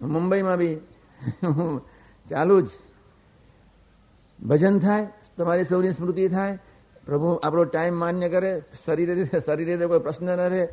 [0.03, 0.77] મુંબઈમાં બી,
[2.31, 2.67] ચાલુ જ.
[4.43, 6.59] ભજન થાય, તમારી સૌની સ્મૃતિ થાય.
[7.07, 10.69] પ્રભુ આપણો ટાઈમ માન્ય કરે, શરીર શરીર રીતે કોઈ પ્રશ્ન ન રહે.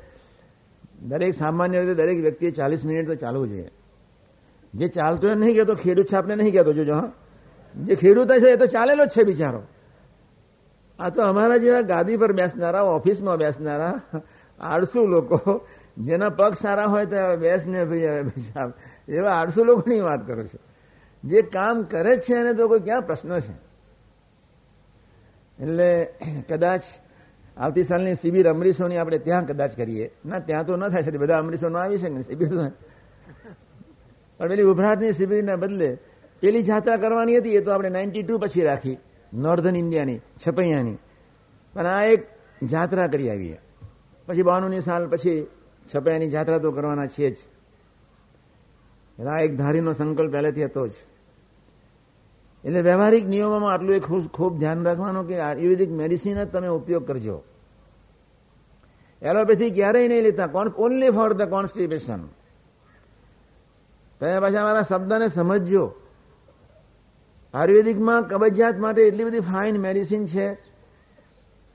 [1.01, 3.71] દરેક સામાન્ય રીતે દરેક વ્યક્તિએ ચાલીસ મિનિટ તો ચાલવું જોઈએ.
[4.73, 6.73] જે ચાલતો નહીં કહેતો, ખેડૂત છે આપણે નહીં કહેતો.
[6.73, 7.11] જોજો, હા.
[7.76, 9.61] જે ખેડૂત છે એ તો ચાલેલો જ છે બિચારો.
[10.99, 14.01] આ તો અમારા જેવા ગાદી પર બેસનારા, ઓફિસમાં બેસનારા
[14.59, 15.67] આળસુ લોકો,
[15.97, 20.61] જેના પગ સારા હોય તો બેસને ભાઈ હવે એવા આળસુ લોકોની વાત કરું છું.
[21.24, 23.53] જે કામ કરે છે એને તો કોઈ ક્યાં પ્રશ્ન છે?
[25.63, 26.13] એટલે
[26.49, 26.82] કદાચ
[27.57, 30.11] આવતી સાલની શિબિર અમરીશોની આપણે ત્યાં કદાચ કરીએ.
[30.26, 32.49] ના, ત્યાં તો ન થાય છે બધા અમરીશો આવી છે ને શિબિર
[34.38, 35.97] પણ પેલી ઉભરાટની શિબિરના બદલે
[36.44, 38.98] પેલી જાત્રા કરવાની હતી એ તો આપણે નાઇન્ટી ટુ પછી રાખી.
[39.34, 40.98] નોર્ધન ઇન્ડિયાની છપૈયાની.
[41.74, 42.28] પણ આ એક
[42.64, 43.62] જાત્રા કરી આવીએ.
[44.28, 45.48] પછી બાણુંની સાલ પછી
[45.96, 47.38] છપૈયાની જાત્રા તો કરવાના છીએ જ.
[49.28, 50.91] આ એક ધારીનો સંકલ્પ પહેલેથી હતો જ.
[52.66, 57.44] એટલે વ્યવહારિક નિયમોમાં આટલું એક ખૂબ ધ્યાન રાખવાનું કે આયુર્વેદિક મેડિસિન જ તમે ઉપયોગ કરજો.
[59.22, 60.50] એલોપેથી ક્યારેય નહીં લેતા.
[60.78, 62.26] ઓનલી ફોર ધ કોન્સ્ટિપેશન
[64.20, 65.94] તમે પાછા અમારા શબ્દને સમજજો.
[67.54, 70.54] આયુર્વેદિકમાં કબજિયાત માટે એટલી બધી ફાઇન મેડિસિન છે.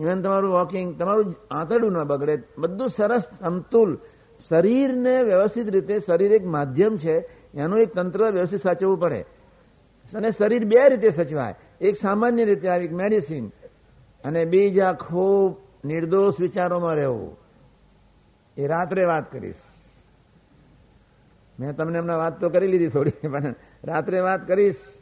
[0.00, 2.42] ઇવન તમારું વોકિંગ તમારું આંતરડું ન બગડે.
[2.58, 3.98] બધું સરસ, સમતુલ.
[4.48, 7.18] શરીરને વ્યવસ્થિત રીતે, શરીર એક માધ્યમ છે,
[7.54, 9.24] એનું એક તંત્ર વ્યવસ્થિત સાચવવું પડે.
[10.14, 11.54] અને શરીર બે રીતે સચવાય.
[11.80, 13.48] એક સામાન્ય રીતે આવી મેડિસિન
[14.24, 17.38] અને બીજા ખૂબ નિર્દોષ વિચારોમાં રહેવું.
[18.56, 19.56] એ રાત્રે વાત કરીશ.
[21.60, 23.54] મેં તમને એમના વાત તો કરી લીધી થોડી, પણ
[23.84, 24.97] રાત્રે વાત કરીશ.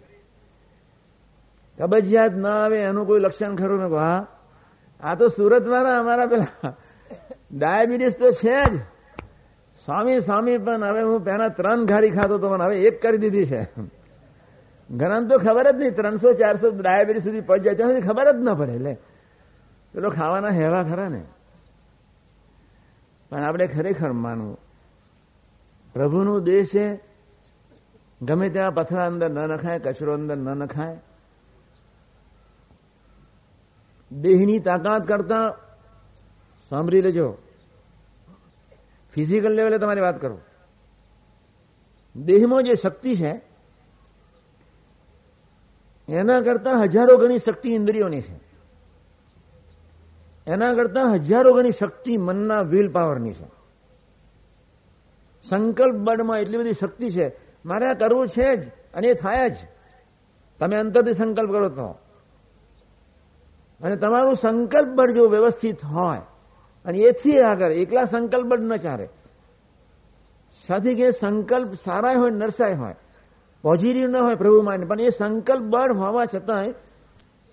[1.79, 4.21] કબજિયાત ના આવે, એનું કોઈ લક્ષણ ખરું ને હા?
[5.01, 6.71] આ તો સુરત વાળા અમારા પેલા
[7.51, 8.75] ડાયાબિટીસ તો છે જ.
[9.85, 13.47] સ્વામી સ્વામી, પણ હવે હું પહેલા ત્રણ ઘારી ખાતો તો પણ હવે એક કરી દીધી
[13.47, 13.61] છે.
[14.91, 18.39] ઘણા તો ખબર જ નહીં, ત્રણસો, ચારસો ડાયાબિટીસ સુધી પહોંચી જાય, ત્યાં સુધી ખબર જ
[18.47, 18.93] ન પડે, એટલે
[19.93, 21.23] પેલો ખાવાના હેવા ખરા ને.
[23.31, 24.57] પણ આપણે ખરેખર માનવું,
[25.95, 26.87] પ્રભુનું દેશ છે,
[28.21, 30.99] ગમે ત્યાં પથરા અંદર ન નખાય, કચરો અંદર ન નખાય
[34.13, 35.57] દેહની તાકાત કરતા
[36.71, 37.39] સાંભળી લેજો.
[39.13, 40.39] ફિઝિકલ લેવલે તમારી વાત કરો.
[42.17, 43.41] દેહમાં જે શક્તિ છે,
[46.09, 48.41] એના કરતા હજારો ગણી શક્તિ ઇન્દ્રિયોની છે.
[50.47, 53.57] એના કરતા હજારો ગણી શક્તિ મનના વિલ પાવરની છે.
[55.43, 57.33] સંકલ્પ બળમાં એટલી બધી શક્તિ છે.
[57.67, 59.55] મારે આ કરવું છે જ અને એ થાય જ.
[60.59, 62.06] તમે અંતરથી સંકલ્પ કરો તો.
[63.81, 66.23] અને તમારું સંકલ્પ બળ જો વ્યવસ્થિત હોય,
[66.85, 69.09] અને એથી આગળ એકલા સંકલ્પ બળ ન ચાલે.
[70.67, 72.95] સાથે કે સંકલ્પ સારા હોય, નરસાય હોય,
[73.63, 76.75] પોઝિટિવ ન હોય પ્રભુ માને પણ એ સંકલ્પ બળ હોવા છતાંય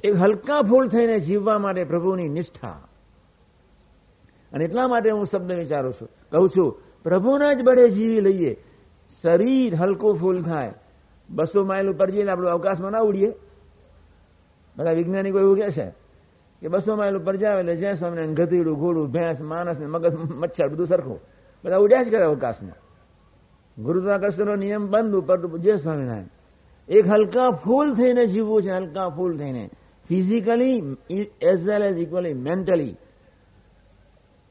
[0.03, 2.87] એક હલકા ફૂલ થઈને જીવવા માટે પ્રભુની નિષ્ઠા.
[4.51, 6.09] અને એટલા માટે હું શબ્દ વિચારું છું.
[6.31, 6.69] કહું છું,
[7.03, 8.51] પ્રભુના જ બળે જીવી લઈએ,
[9.21, 10.73] શરીર હલકું ફૂલ થાય.
[11.29, 13.33] બસો માઇલ ઉપર જઈને આપણે અવકાશમાં ના ઉડીએ.
[14.77, 16.02] બધા વૈજ્ઞાનિકો એવું કહે છે
[16.63, 20.67] કે બસો માઇલ ઉપર જાવ એટલે જ્યાં સ્વામિનારાયણ ગધેડું, ઘોડું, ભેંસ, માણસ ને મગજ, મચ્છર
[20.69, 21.19] બધું સરખું.
[21.65, 22.77] બધા ઉડ્યા જ કરે અવકાશમાં.
[23.83, 26.29] ગુરુત્વાકર્ષણનો નિયમ બંધ ઉપર જય સ્વામિનારાયણ.
[26.89, 29.69] એક હલકા ફૂલ થઈને જીવવું છે, હલકા ફૂલ થઈને.
[30.07, 30.97] Physically
[31.41, 32.91] as well as equally mentally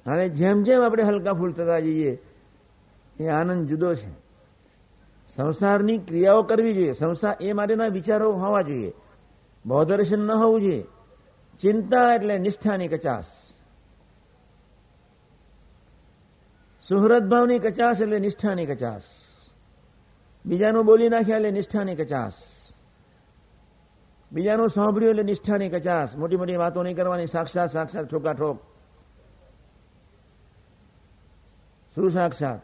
[0.07, 2.23] અને જેમ જેમ આપણે હલકા ફૂલ થતા જઈએ,
[3.21, 4.11] એ આનંદ જુદો છે.
[5.37, 6.93] સંસારની ક્રિયાઓ કરવી જોઈએ.
[6.93, 8.93] સંસાર એ માટેના વિચારો હોવા જોઈએ.
[9.67, 10.85] બૌદ્ધર્શન ન હોવું જોઈએ.
[11.63, 13.53] ચિંતા એટલે નિષ્ઠાની કચાસ
[16.89, 19.03] સુહૃદ ભાવની કચાસ એટલે નિષ્ઠાની કચાસ
[20.47, 22.63] બીજાનું બોલી નાખ્યા એટલે નિષ્ઠાની કચાસ
[24.33, 28.59] બીજાનું સાંભળ્યું એટલે નિષ્ઠાની કચાસ મોટી મોટી વાતો નહીં કરવાની, સાક્ષાત સાક્ષાત, ઠોકા ઠોક.
[31.95, 32.61] શું સાક્ષાત?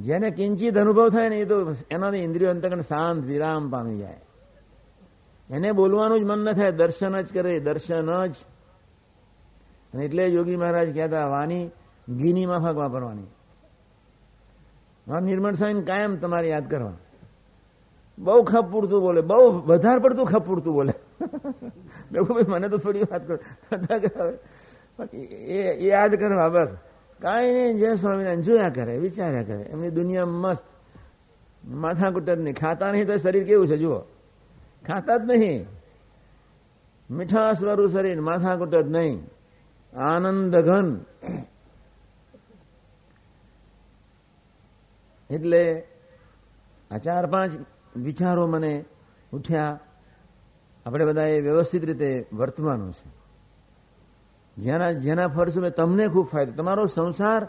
[0.00, 4.20] જેને કિંચિત અનુભવ થાય ને એ તો એનાથી ઇન્દ્રિયો અંતકણ શાંત વિરામ પામી જાય.
[5.50, 8.34] એને બોલવાનું જ મન ન થાય, દર્શન જ કરે, દર્શન જ.
[9.94, 11.70] અને એટલે યોગી મહારાજ કહેતા, વાણી
[12.08, 13.26] ગીની માફક વાપરવાની.
[15.22, 16.92] નિર્મળ સાહેબ કાયમ તમારે યાદ કરવા
[18.18, 20.92] બહુ ખપ પૂરતું બોલે, બહુ વધારે પડતું ખપ પૂરતું બોલે
[22.12, 24.32] ભાઈ, મને તો થોડી વાત કરો.
[25.16, 26.76] એ યાદ કરવા, બસ.
[27.20, 29.62] કાંઈ નહીં, જય સ્વામિનારાયણ, જોયા કરે, વિચાર્યા કરે.
[29.62, 30.64] એમની દુનિયા મસ્ત.
[31.64, 34.11] માથાકૂટ જ નહીં, ખાતા નહીં તો શરીર કેવું છે, જુઓ.
[34.86, 35.66] ખાતા જ નહીં.
[37.10, 39.22] મીઠાશ વાળું શરીર માથાકૂટ જ નહીં.
[39.96, 41.00] આનંદ ઘન.
[45.30, 45.86] એટલે
[46.90, 47.58] આ ચાર પાંચ
[47.96, 48.84] વિચારો મને
[49.32, 49.80] ઉઠ્યા.
[50.86, 53.10] આપણે બધાએ વ્યવસ્થિત રીતે વર્તવાનું છે.
[54.62, 56.52] જેના જેના ફરશું તમને ખૂબ ફાયદો.
[56.52, 57.44] તમારો સંસાર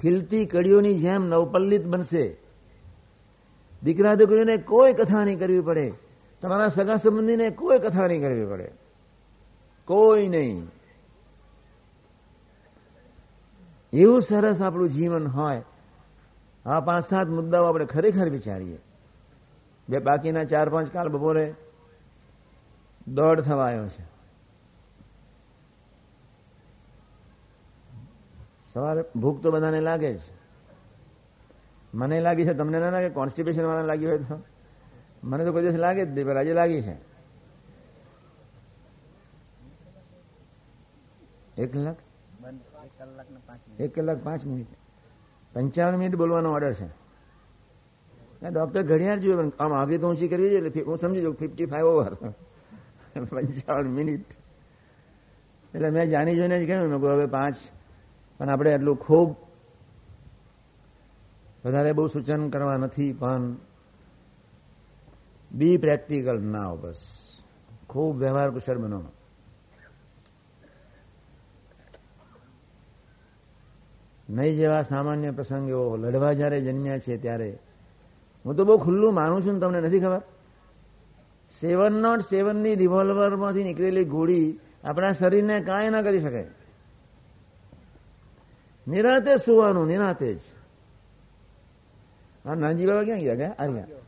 [0.00, 2.36] ખીલતી કડીઓની જેમ નવપલ્લિત બનશે.
[3.82, 5.92] દીકરા દીકરીઓને કોઈ કથા નહીં કરવી પડે.
[6.42, 8.72] તમારા સગા સંબંધીને કોઈ કથા નહીં કરવી પડે.
[9.84, 10.68] કોઈ નહીં.
[13.92, 15.62] એવું સરસ આપણું જીવન હોય.
[16.66, 18.78] આ પાંચ સાત મુદ્દાઓ આપણે ખરેખર વિચારીએ.
[19.88, 21.54] બે બાકીના ચાર પાંચ કાલ બપોરે
[23.08, 24.12] દોડ થવા આવ્યો છે.
[28.72, 30.42] સવારે ભૂખ તો બધાને લાગે છે
[31.94, 33.08] મને લાગી છે તમને ના લાગે?
[33.08, 34.42] કોન્સ્ટિપેશન વાળા લાગી હોય તો.
[35.22, 36.94] મને તો કોઈ દિવસ લાગે જ નહીં, પણ આજે લાગી છે.
[41.62, 41.98] એક કલાક?
[43.78, 44.72] એક કલાક પાંચ મિનિટ.
[45.52, 46.88] પંચાવન મિનિટ બોલવાનો ઓર્ડર છે.
[48.50, 51.86] ડોક્ટર ઘડિયાળ જોયું આમ આગળ તો ઊંચી કરવી જોઈએ, એટલે હું સમજી જાઉં ફિફ્ટી ફાઈવ
[51.86, 52.12] ઓવર
[53.30, 54.28] પંચાવન મિનિટ.
[55.74, 57.56] એટલે મેં જાણી જોઈને જ કહ્યું, મેં હવે પાંચ.
[58.38, 59.28] પણ આપણે એટલું ખૂબ
[61.64, 63.42] વધારે બહુ સૂચન કરવા નથી, પણ
[65.52, 67.02] બી પ્રેક્ટિકલ ના બસ
[67.88, 69.00] ખૂબ વ્યવહાર કુશળ બનો
[74.28, 77.50] નહીં જેવા સામાન્ય પ્રસંગો લડવા જ્યારે જન્મ્યા છે ત્યારે
[78.44, 80.22] હું તો બહુ ખુલ્લું માનું છું તમને નથી ખબર
[81.52, 84.48] સેવન નોટ સેવનની રિવોલ્વરમાંથી નીકળેલી ગોળી
[84.84, 86.44] આપણા શરીરને કાંઈ ના કરી શકે
[88.86, 90.42] નિરાતે સુવાનું નિરાતે જ
[92.44, 94.00] હા નાનજી બાબા ક્યાં ગયા ગયા અહીંયા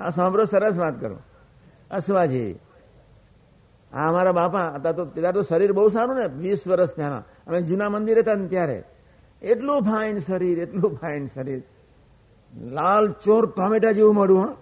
[0.00, 1.18] આ સાંભળો, સરસ વાત કરો.
[1.90, 2.58] અસવાજી
[3.92, 7.62] આ અમારા બાપા હતા તો ત્યારે તો શરીર બહુ સારું ને, વીસ વર્ષ પહેલા અમે
[7.62, 8.84] જૂના મંદિર હતા ને ત્યારે.
[9.42, 11.62] એટલું ફાઇન શરીર, એટલું ફાઇન શરીર.
[12.54, 14.56] લાલ ચોર ટોમેટા જેવું મળ્યું, હા.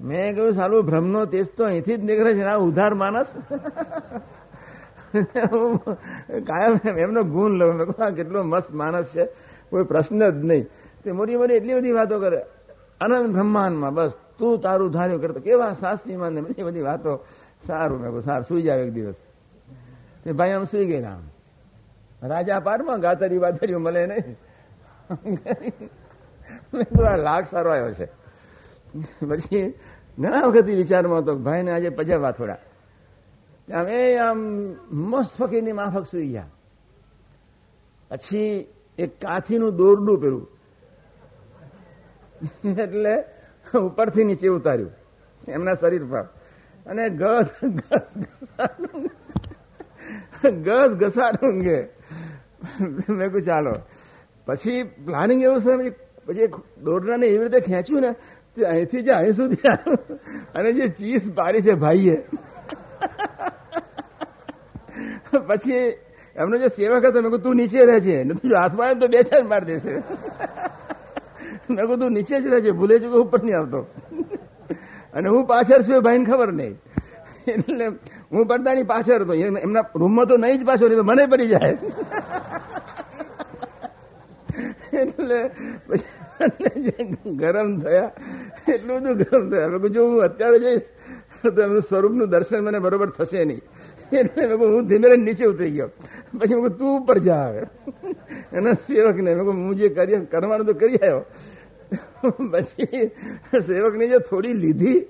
[0.00, 3.34] મેં કહ્યું સારું ભ્રમનો તેજ તો અહીંથી જ નીકળે છે આ ઉધાર માણસ?
[6.46, 9.24] કાયમ એમનો ગુણ લઉં કેટલો મસ્ત માણસ છે,
[9.70, 10.64] કોઈ પ્રશ્ન જ નહીં.
[11.04, 12.40] તે મોટી મોટી એટલી બધી વાતો કરે.
[13.00, 14.12] અનંત બ્રહ્માંડમાં, બસ.
[14.40, 17.12] તું તારું ધાર્યું કરતો કેવા શાસ્ત્રીમાં ને બધી બધી વાતો
[17.66, 19.18] સારું મેં સારું, સુઈ જાવ એક દિવસ.
[20.22, 21.18] તે ભાઈ આમ સુઈ ગયેલા
[22.22, 24.36] રાજા પારમાં ગાતરી વાતરી મળે નહીં.
[27.26, 28.06] લાખ સારો આવ્યો છે.
[29.30, 29.64] પછી
[30.18, 32.60] ઘણા વખત વિચારમાં હતો ભાઈને આજે પજાવવા થોડા.
[33.68, 34.38] આમ એ આમ
[35.10, 36.50] મસ્ત ફકીરની માફક સુઈ ગયા.
[38.10, 38.50] પછી
[38.98, 40.44] એક કાથીનું દોરડું પેલું.
[42.84, 43.14] એટલે
[43.78, 44.90] ઉપરથી નીચે ઉતાર્યું.
[45.48, 46.22] એમના શરીર પર.
[46.86, 48.16] અને ઘસ ઘસ
[50.50, 51.88] ઘસ, ઘસાડું કે
[53.08, 53.74] મેં કહું ચાલો.
[54.46, 55.90] પછી પ્લાનિંગ એવું છે
[56.26, 56.46] પછી
[56.82, 58.12] દોરડાને એવી રીતે ખેંચ્યું ને,
[58.56, 59.68] તે અહીંથી જે અહીં સુધી
[60.54, 62.16] અને જે ચીઝ પાડી છે ભાઈએ.
[65.46, 65.72] પછી
[66.36, 68.24] એમનો જે સેવક હતો, મેં કહું તું નીચે રહે છે.
[68.24, 70.02] તું હાથમાં તો બે ચાર મારી દેશે.
[71.76, 73.80] મેં તું નીચે જ રહે છે ભૂલે ચૂકે ઉપર નહીં આવતો.
[75.16, 76.74] અને હું પાછળ છું એ ભાઈને ખબર નહીં.
[77.54, 77.86] એટલે
[78.32, 79.34] હું પડદાની પાછળ હતો.
[79.66, 81.76] એમના રૂમમાં તો નહીં જ પાછો, નહીં તો મને પડી જાય.
[85.00, 85.38] એટલે
[87.40, 88.10] ગરમ થયા.
[88.72, 89.88] એટલું બધું ગરમ થયા.
[89.94, 90.86] જો હું અત્યારે જઈશ,
[91.42, 93.62] તો એમનું સ્વરૂપનું દર્શન મને બરોબર થશે નહીં.
[94.20, 95.90] એટલે હું ધીમે નીચે ઉતરી ગયો.
[96.40, 97.62] પછી તું ઉપર જા આવે
[98.56, 101.22] એના સેવકને હું જે કરી કરવાનું તો કરી આવ્યો.
[102.52, 103.00] પછી
[103.66, 105.00] સેવકની જે થોડી લીધી.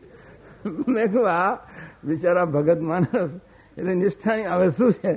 [0.89, 1.59] મેં કહું આ
[2.05, 3.33] બિચારા ભગત માણસ,
[3.79, 5.13] એટલે નિષ્ઠાની હવે શું છે?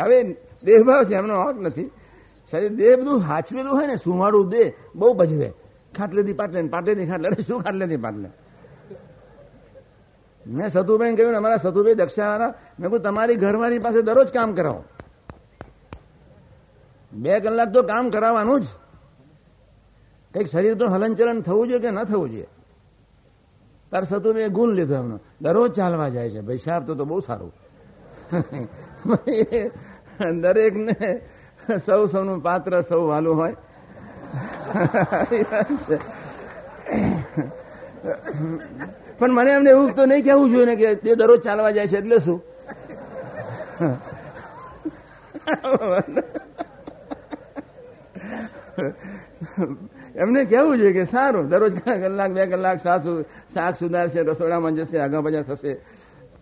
[0.00, 1.90] હવે દેહભાવ છે, એમનો હક નથી.
[2.50, 5.48] શરીર દેહ બધું હાચવેલું હોય ને, સુમાડું દેહ બહુ ભજવે
[5.96, 8.28] ખાટલેથી પાટલે પાટલેથી ખાટલે શું ખાટલેથી પાટલે?
[10.46, 14.82] મેં સતુભાઈ કહ્યું અમારા સતુભાઈ દક્ષાવાળા, મેં કહું તમારી ઘરવાળી પાસે દરરોજ કામ કરાવો.
[17.12, 18.66] બે કલાક તો કામ કરાવવાનું જ.
[20.34, 22.46] કંઈક તો હલનચલન થવું જોઈએ કે ન થવું જોઈએ?
[23.92, 24.02] તાર
[24.34, 25.16] મેં ગુણ લીધો એમનો.
[25.40, 26.40] દરરોજ ચાલવા જાય છે.
[26.40, 27.52] ભાઈ સાહેબ, તો તો બહુ સારું.
[30.42, 30.96] દરેકને
[31.86, 33.56] સૌ સૌનું પાત્ર સૌ વાલું હોય.
[39.18, 41.98] પણ મને એમને એવું તો નહીં કહેવું જોઈએ ને કે તે દરરોજ ચાલવા જાય છે
[41.98, 42.40] એટલે શું?
[50.16, 51.48] એમને કહેવું જોઈએ કે સારું?
[51.48, 55.76] દરરોજ કલાક બે કલાક સાસુ શાક સુધારશે રસોડામાં જશે, આગા બજા થશે.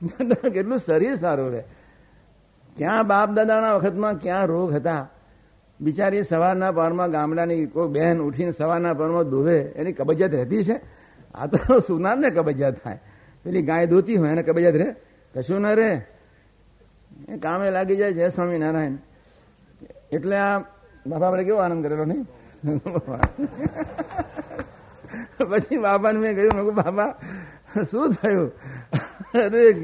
[0.51, 1.63] કેટલું શરીર સારું રહે.
[2.77, 5.09] ક્યાં બાપ દાદાના વખતમાં ક્યાં રોગ હતા?
[5.81, 10.81] બિચારી સવારના પરમાં ગામડાની કોઈ બહેન ઉઠીને સવારના પરમાં દોવે, એની કબજિયાત રહેતી છે?
[11.35, 13.01] આ તો સુનારને કબજિયાત થાય.
[13.45, 14.95] પેલી ગાય ધોતી હોય એને કબજિયાત રહે?
[15.35, 16.07] કશું ના રહે?
[17.29, 18.93] એ કામે લાગી જાય જય સ્વામિનારાયણ.
[20.13, 20.59] એટલે આ
[21.07, 22.27] બાપા આપણે કેવો આનંદ કરેલો નહીં?
[25.51, 27.15] પછી બાપાને મેં કહ્યું, મેં બાબા
[27.91, 28.53] શું થયું?
[29.35, 29.75] અરે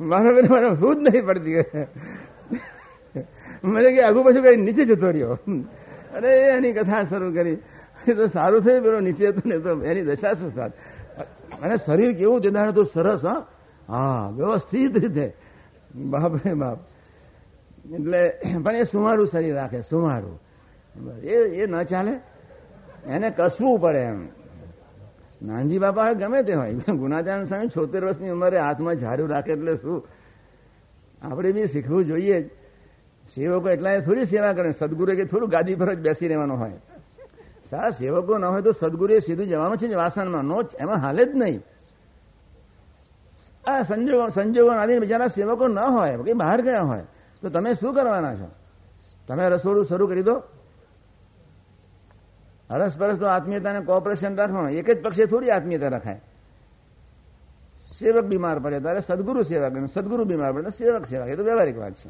[0.00, 1.64] મારો બેન મને શું જ નહીં પડતી
[3.64, 5.38] મને કે આગુ પાછું કઈ નીચે જતો રહ્યો.
[6.14, 7.58] અરે, એની કથા શરૂ કરી.
[8.08, 10.72] એ તો સારું થયું, પેલો નીચે હતું ને, તો એની દશા શું થાત?
[11.62, 13.46] અને શરીર કેવું તે તો સરસ, હા?
[13.88, 15.34] હા, વ્યવસ્થિત રીતે.
[15.96, 16.78] બાપ રે બાપ.
[17.94, 20.40] એટલે, પણ એ સુમારું શરીર રાખે, સુમારું.
[21.22, 22.20] એ એ ન ચાલે.
[23.06, 24.28] એને કસવું પડે એમ.
[25.42, 26.70] નાનજી બાપા ગમે તે હોય.
[26.72, 30.08] ગુનાચાન સામે છોતેર વર્ષની ઉંમરે હાથમાં ઝાડુ રાખે એટલે શું?
[31.22, 32.50] આપણે બી શીખવું જોઈએ.
[33.36, 34.72] સેવકો એટલા થોડી સેવા કરે.
[34.72, 36.72] સદગુરુ કે થોડું ગાદી પર જ બેસી રહેવાનું હોય.
[37.70, 40.42] સારા સેવકો ન હોય તો સદગુરુએ સીધું જવાનું છે જ વાસણમાં.
[40.44, 41.62] નો એમાં હાલે જ નહીં.
[43.66, 47.02] આ સંજોગો સંજોગો આદિ બિચારા સેવકો ન હોય, કે બહાર ગયા હોય.
[47.42, 48.48] તો તમે શું કરવાના છો?
[49.28, 50.42] તમે રસોડું શરૂ કરી દો.
[52.70, 54.70] અરસપરસ તો આત્મીયતાને કોઓપરેશન રાખવાનું.
[54.70, 56.20] એક જ પક્ષે થોડી આત્મીયતા રખાય.
[58.00, 61.78] સેવક બીમાર પડે, ત્યારે સદગુરુ સેવા કરે સદગુરુ બીમાર પડે સેવક સેવા એ તો વ્યવહારિક
[61.78, 62.08] વાત છે.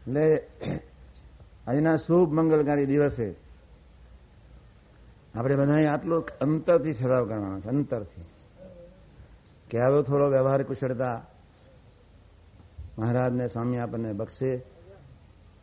[0.00, 0.48] એટલે
[1.66, 3.34] આજના શુભ મંગલકારી દિવસે
[5.34, 8.24] આપણે બધાએ આટલો અંતરથી ઠરાવ કરવાનો છે, અંતરથી.
[9.70, 11.22] કે આવો થોડો વ્યવહાર કુશળતા
[12.98, 14.56] મહારાજને, સ્વામી આપણને બક્ષે.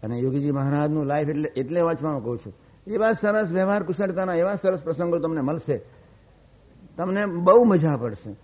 [0.04, 2.67] અને યોગીજી મહારાજનું લાઈફ એટલે એટલે વાંચવાનું કહું છું.
[2.88, 5.82] એવા સરસ વ્યવહાર કુશળતાના, એવા સરસ પ્રસંગો તમને મળશે.
[6.98, 8.36] તમને બહુ મજા પડશે.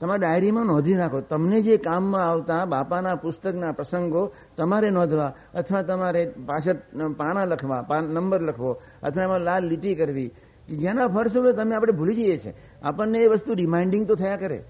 [0.00, 6.32] તમારે ડાયરીમાં નોંધી રાખો તમને જે કામમાં આવતા બાપાના પુસ્તકના પ્રસંગો તમારે નોંધવા અથવા તમારે
[6.46, 6.76] પાછળ
[7.16, 10.28] પાના લખવા નંબર લખવો અથવા એમાં લાલ લીટી કરવી.
[10.68, 12.54] કે જેના ફળસ્વરૂપે તમે આપણે ભૂલી જઈએ છીએ.
[12.82, 14.64] આપણને એ વસ્તુ રિમાઇન્ડિંગ તો થયા કરે.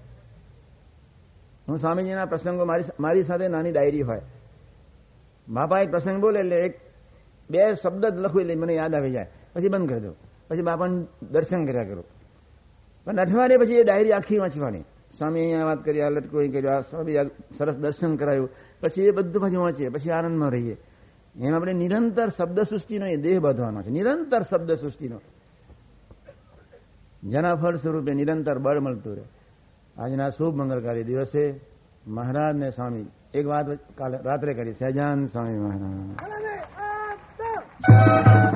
[1.69, 4.21] હું સ્વામીજીના પ્રસંગો મારી મારી સાથે નાની ડાયરી હોય.
[5.49, 6.90] બાપા એક પ્રસંગ બોલે એટલે એક
[7.51, 9.27] બે શબ્દ જ લખું એટલે મને યાદ આવી જાય.
[9.53, 10.15] પછી બંધ કરી દઉં.
[10.47, 12.05] પછી બાપાને દર્શન કર્યા કરું.
[13.05, 14.81] પણ અઠવાડિયે પછી એ ડાયરી આખી વાંચવાની.
[15.17, 17.15] સ્વામી અહીંયા વાત કરી, આ લટકો કર્યું, આ સ્વામી
[17.57, 18.49] સરસ દર્શન કરાયું.
[18.81, 20.77] પછી એ બધું પછી વાંચીએ, પછી આનંદમાં રહીએ.
[21.35, 23.89] એમ આપણે નિરંતર શબ્દ સૃષ્ટિનો એ દેહ બાંધવાનો છે.
[23.89, 25.21] નિરંતર શબ્દ સૃષ્ટિનો
[27.23, 29.23] જેના ફળ સ્વરૂપે નિરંતર બળ મળતું રહે.
[29.97, 31.59] આજના શુભ મંગળકારી દિવસે
[32.07, 33.65] મહારાજ ને સ્વામી એક વાત
[33.97, 34.73] કાલે રાત્રે કરી.
[34.73, 36.80] સહેજાન સ્વામી મહારાજ.
[37.87, 38.50] Thank you.